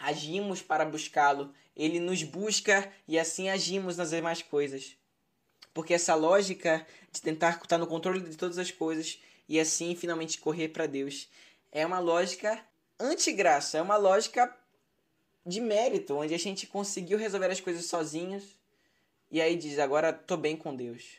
agimos 0.00 0.62
para 0.62 0.84
buscá-lo, 0.84 1.52
ele 1.76 2.00
nos 2.00 2.22
busca 2.22 2.90
e 3.06 3.18
assim 3.18 3.50
agimos 3.50 3.98
nas 3.98 4.10
demais 4.10 4.40
coisas. 4.40 4.96
Porque 5.74 5.94
essa 5.94 6.14
lógica 6.14 6.86
de 7.12 7.20
tentar 7.20 7.60
estar 7.62 7.78
no 7.78 7.86
controle 7.86 8.20
de 8.20 8.36
todas 8.36 8.58
as 8.58 8.70
coisas 8.70 9.20
e 9.48 9.60
assim 9.60 9.94
finalmente 9.94 10.38
correr 10.38 10.68
para 10.68 10.86
Deus 10.86 11.28
é 11.70 11.84
uma 11.84 11.98
lógica 11.98 12.64
anti-graça, 12.98 13.78
é 13.78 13.82
uma 13.82 13.96
lógica 13.96 14.56
de 15.46 15.60
mérito, 15.60 16.14
onde 16.16 16.34
a 16.34 16.38
gente 16.38 16.66
conseguiu 16.66 17.18
resolver 17.18 17.50
as 17.50 17.60
coisas 17.60 17.84
sozinhos 17.84 18.58
e 19.30 19.40
aí 19.40 19.54
diz: 19.54 19.78
agora 19.78 20.12
tô 20.12 20.36
bem 20.36 20.56
com 20.56 20.74
Deus. 20.74 21.18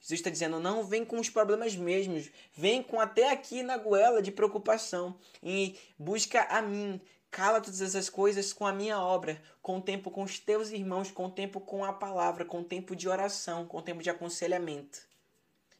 Jesus 0.00 0.20
está 0.20 0.30
dizendo: 0.30 0.60
não 0.60 0.84
vem 0.84 1.04
com 1.04 1.18
os 1.18 1.30
problemas 1.30 1.74
mesmos, 1.76 2.30
vem 2.54 2.82
com 2.82 3.00
até 3.00 3.30
aqui 3.30 3.62
na 3.62 3.76
goela 3.76 4.22
de 4.22 4.30
preocupação 4.30 5.18
e 5.42 5.76
busca 5.98 6.42
a 6.44 6.62
mim, 6.62 7.00
Cala 7.36 7.60
todas 7.60 7.82
essas 7.82 8.08
coisas 8.08 8.50
com 8.50 8.66
a 8.66 8.72
minha 8.72 8.98
obra, 8.98 9.38
com 9.60 9.76
o 9.76 9.82
tempo 9.82 10.10
com 10.10 10.22
os 10.22 10.38
teus 10.38 10.70
irmãos, 10.70 11.10
com 11.10 11.26
o 11.26 11.30
tempo 11.30 11.60
com 11.60 11.84
a 11.84 11.92
palavra, 11.92 12.46
com 12.46 12.60
o 12.60 12.64
tempo 12.64 12.96
de 12.96 13.08
oração, 13.10 13.66
com 13.66 13.76
o 13.76 13.82
tempo 13.82 14.02
de 14.02 14.08
aconselhamento. 14.08 15.06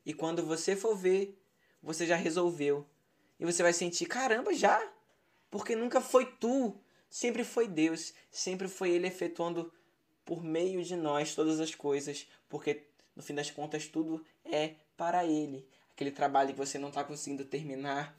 E 0.05 0.13
quando 0.13 0.45
você 0.45 0.77
for 0.77 0.95
ver, 0.95 1.41
você 1.83 2.07
já 2.07 2.15
resolveu. 2.15 2.87
E 3.41 3.45
você 3.47 3.63
vai 3.63 3.73
sentir, 3.73 4.05
caramba, 4.05 4.53
já? 4.53 4.87
Porque 5.51 5.75
nunca 5.75 5.99
foi 5.99 6.27
tu, 6.27 6.79
sempre 7.09 7.43
foi 7.43 7.67
Deus, 7.67 8.13
sempre 8.31 8.69
foi 8.69 8.91
Ele 8.91 9.07
efetuando 9.07 9.73
por 10.27 10.45
meio 10.45 10.85
de 10.85 10.95
nós 10.95 11.35
todas 11.35 11.59
as 11.59 11.75
coisas, 11.75 12.29
porque 12.51 12.87
no 13.17 13.23
fim 13.23 13.35
das 13.35 13.51
contas 13.51 13.89
tudo 13.89 14.25
é 14.45 14.75
para 14.97 15.25
Ele. 15.25 15.67
Aquele 15.93 16.11
trabalho 16.11 16.51
que 16.51 16.59
você 16.59 16.79
não 16.79 16.91
está 16.91 17.03
conseguindo 17.03 17.45
terminar, 17.45 18.15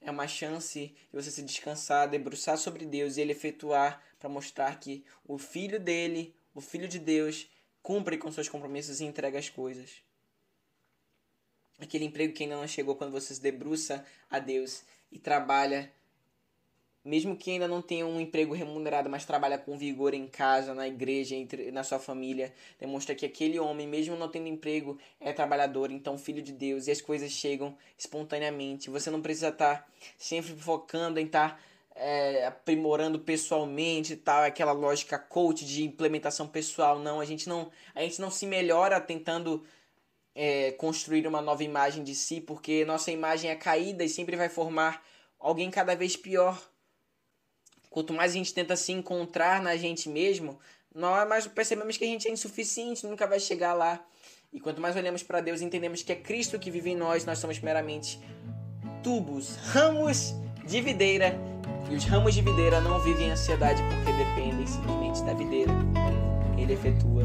é 0.00 0.10
uma 0.10 0.26
chance 0.26 0.86
de 0.88 0.96
você 1.12 1.30
se 1.30 1.42
descansar, 1.42 2.08
debruçar 2.08 2.56
sobre 2.56 2.86
Deus 2.86 3.16
e 3.16 3.20
ele 3.20 3.32
efetuar 3.32 4.02
para 4.18 4.28
mostrar 4.28 4.78
que 4.78 5.04
o 5.26 5.38
filho 5.38 5.78
dele, 5.78 6.34
o 6.54 6.60
filho 6.60 6.88
de 6.88 6.98
Deus, 6.98 7.50
cumpre 7.82 8.16
com 8.16 8.30
seus 8.30 8.48
compromissos 8.48 9.00
e 9.00 9.04
entrega 9.04 9.38
as 9.38 9.48
coisas. 9.48 10.02
Aquele 11.78 12.04
emprego 12.04 12.32
que 12.32 12.42
ainda 12.42 12.56
não 12.56 12.66
chegou 12.66 12.96
quando 12.96 13.12
você 13.12 13.34
se 13.34 13.40
debruça 13.40 14.04
a 14.30 14.38
Deus 14.38 14.82
e 15.12 15.18
trabalha 15.18 15.92
mesmo 17.08 17.34
que 17.34 17.52
ainda 17.52 17.66
não 17.66 17.80
tenha 17.80 18.06
um 18.06 18.20
emprego 18.20 18.52
remunerado, 18.52 19.08
mas 19.08 19.24
trabalha 19.24 19.56
com 19.56 19.78
vigor 19.78 20.12
em 20.12 20.26
casa, 20.26 20.74
na 20.74 20.86
igreja, 20.86 21.34
entre, 21.34 21.70
na 21.70 21.82
sua 21.82 21.98
família, 21.98 22.52
demonstra 22.78 23.14
que 23.14 23.24
aquele 23.24 23.58
homem, 23.58 23.88
mesmo 23.88 24.14
não 24.14 24.28
tendo 24.28 24.46
emprego, 24.46 24.98
é 25.18 25.32
trabalhador, 25.32 25.90
então 25.90 26.18
filho 26.18 26.42
de 26.42 26.52
Deus, 26.52 26.86
e 26.86 26.90
as 26.90 27.00
coisas 27.00 27.32
chegam 27.32 27.74
espontaneamente. 27.96 28.90
Você 28.90 29.10
não 29.10 29.22
precisa 29.22 29.48
estar 29.48 29.76
tá 29.78 29.86
sempre 30.18 30.52
focando 30.54 31.18
em 31.18 31.24
estar 31.24 31.56
tá, 31.56 31.60
é, 31.94 32.46
aprimorando 32.46 33.18
pessoalmente, 33.18 34.14
tal, 34.14 34.42
aquela 34.42 34.72
lógica 34.72 35.18
coach 35.18 35.64
de 35.64 35.84
implementação 35.84 36.46
pessoal. 36.46 36.98
Não, 36.98 37.20
a 37.20 37.24
gente 37.24 37.48
não, 37.48 37.70
a 37.94 38.02
gente 38.02 38.20
não 38.20 38.30
se 38.30 38.46
melhora 38.46 39.00
tentando 39.00 39.64
é, 40.34 40.72
construir 40.72 41.26
uma 41.26 41.40
nova 41.40 41.64
imagem 41.64 42.04
de 42.04 42.14
si, 42.14 42.38
porque 42.38 42.84
nossa 42.84 43.10
imagem 43.10 43.50
é 43.50 43.56
caída 43.56 44.04
e 44.04 44.08
sempre 44.10 44.36
vai 44.36 44.50
formar 44.50 45.02
alguém 45.38 45.70
cada 45.70 45.96
vez 45.96 46.14
pior. 46.14 46.60
Quanto 47.90 48.12
mais 48.12 48.32
a 48.32 48.34
gente 48.34 48.52
tenta 48.52 48.76
se 48.76 48.92
encontrar 48.92 49.62
na 49.62 49.76
gente 49.76 50.08
mesmo, 50.08 50.58
nós 50.94 51.28
mais 51.28 51.46
percebemos 51.46 51.96
que 51.96 52.04
a 52.04 52.08
gente 52.08 52.28
é 52.28 52.30
insuficiente, 52.30 53.06
nunca 53.06 53.26
vai 53.26 53.40
chegar 53.40 53.74
lá. 53.74 54.04
E 54.52 54.60
quanto 54.60 54.80
mais 54.80 54.96
olhamos 54.96 55.22
para 55.22 55.40
Deus 55.40 55.60
entendemos 55.60 56.02
que 56.02 56.12
é 56.12 56.16
Cristo 56.16 56.58
que 56.58 56.70
vive 56.70 56.90
em 56.90 56.96
nós, 56.96 57.24
nós 57.24 57.38
somos 57.38 57.58
meramente 57.60 58.18
tubos, 59.02 59.56
ramos 59.56 60.34
de 60.66 60.80
videira. 60.80 61.38
E 61.90 61.94
os 61.94 62.04
ramos 62.04 62.34
de 62.34 62.42
videira 62.42 62.80
não 62.80 63.00
vivem 63.00 63.28
em 63.28 63.30
ansiedade 63.30 63.82
porque 63.82 64.12
dependem 64.12 64.66
simplesmente 64.66 65.22
da 65.22 65.34
videira. 65.34 65.72
Ele 66.58 66.72
efetua 66.72 67.24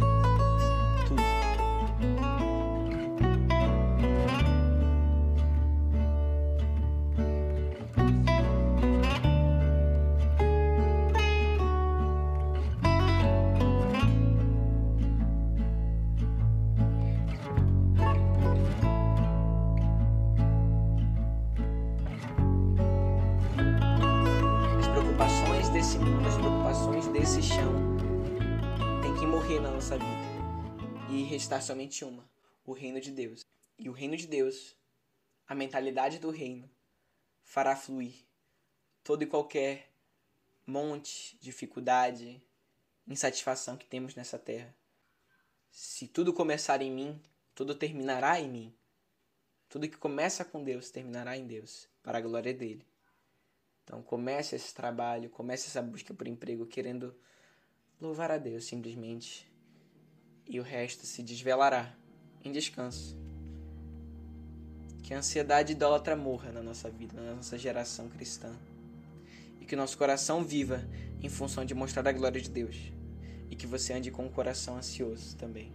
nossa 29.84 29.98
vida 29.98 31.10
e 31.10 31.24
restar 31.24 31.62
somente 31.62 32.06
uma: 32.06 32.28
o 32.66 32.72
reino 32.72 33.02
de 33.02 33.12
Deus. 33.12 33.46
E 33.78 33.90
o 33.90 33.92
reino 33.92 34.16
de 34.16 34.28
Deus, 34.28 34.76
a 35.48 35.54
mentalidade 35.54 36.20
do 36.20 36.30
reino, 36.30 36.70
fará 37.44 37.76
fluir 37.76 38.14
todo 39.04 39.24
e 39.24 39.28
qualquer 39.28 39.92
monte, 40.66 41.38
dificuldade, 41.42 42.42
insatisfação 43.06 43.76
que 43.76 43.86
temos 43.86 44.16
nessa 44.16 44.40
terra. 44.40 44.74
Se 45.70 46.08
tudo 46.08 46.32
começar 46.32 46.82
em 46.82 46.92
mim, 46.92 47.22
tudo 47.54 47.76
terminará 47.76 48.40
em 48.40 48.50
mim. 48.50 48.74
Tudo 49.68 49.90
que 49.90 49.98
começa 49.98 50.46
com 50.46 50.64
Deus 50.64 50.92
terminará 50.92 51.36
em 51.36 51.46
Deus, 51.46 51.90
para 52.02 52.20
a 52.20 52.22
glória 52.22 52.54
dele. 52.54 52.86
Então 53.84 54.02
comece 54.02 54.56
esse 54.56 54.74
trabalho, 54.74 55.30
comece 55.30 55.68
essa 55.68 55.82
busca 55.82 56.14
por 56.14 56.28
emprego 56.28 56.66
querendo 56.66 57.14
louvar 58.00 58.32
a 58.32 58.38
Deus 58.38 58.66
simplesmente 58.66 59.52
e 60.48 60.60
o 60.60 60.64
resto 60.64 61.06
se 61.06 61.24
desvelará 61.24 61.96
em 62.44 62.52
descanso. 62.52 63.18
Que 65.02 65.14
a 65.14 65.18
ansiedade 65.18 65.74
idólatra 65.74 66.16
morra 66.16 66.52
na 66.52 66.62
nossa 66.62 66.90
vida, 66.90 67.20
na 67.22 67.36
nossa 67.36 67.58
geração 67.58 68.10
cristã. 68.10 68.54
E 69.60 69.66
que 69.66 69.76
o 69.76 69.78
nosso 69.78 69.98
coração 69.98 70.44
viva 70.44 70.84
em 71.22 71.30
função 71.30 71.66
de 71.66 71.74
mostrar 71.74 72.08
a 72.08 72.12
glória 72.12 72.42
de 72.42 72.50
Deus. 72.50 72.92
E 73.50 73.56
que 73.56 73.68
você 73.68 73.94
ande 73.94 74.12
com 74.12 74.26
o 74.26 74.32
coração 74.32 74.78
ansioso 74.78 75.36
também, 75.38 75.72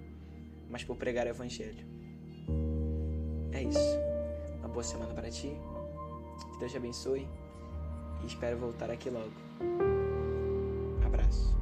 mas 0.68 0.82
por 0.82 0.96
pregar 0.96 1.26
o 1.26 1.30
Evangelho. 1.30 1.86
É 3.52 3.62
isso. 3.62 3.98
Uma 4.58 4.68
boa 4.68 4.82
semana 4.84 5.14
para 5.14 5.30
ti. 5.30 5.52
Que 6.52 6.58
Deus 6.58 6.72
te 6.72 6.78
abençoe. 6.78 7.26
E 8.22 8.26
espero 8.26 8.56
voltar 8.58 8.90
aqui 8.90 9.10
logo. 9.10 9.30
Abraço. 11.04 11.57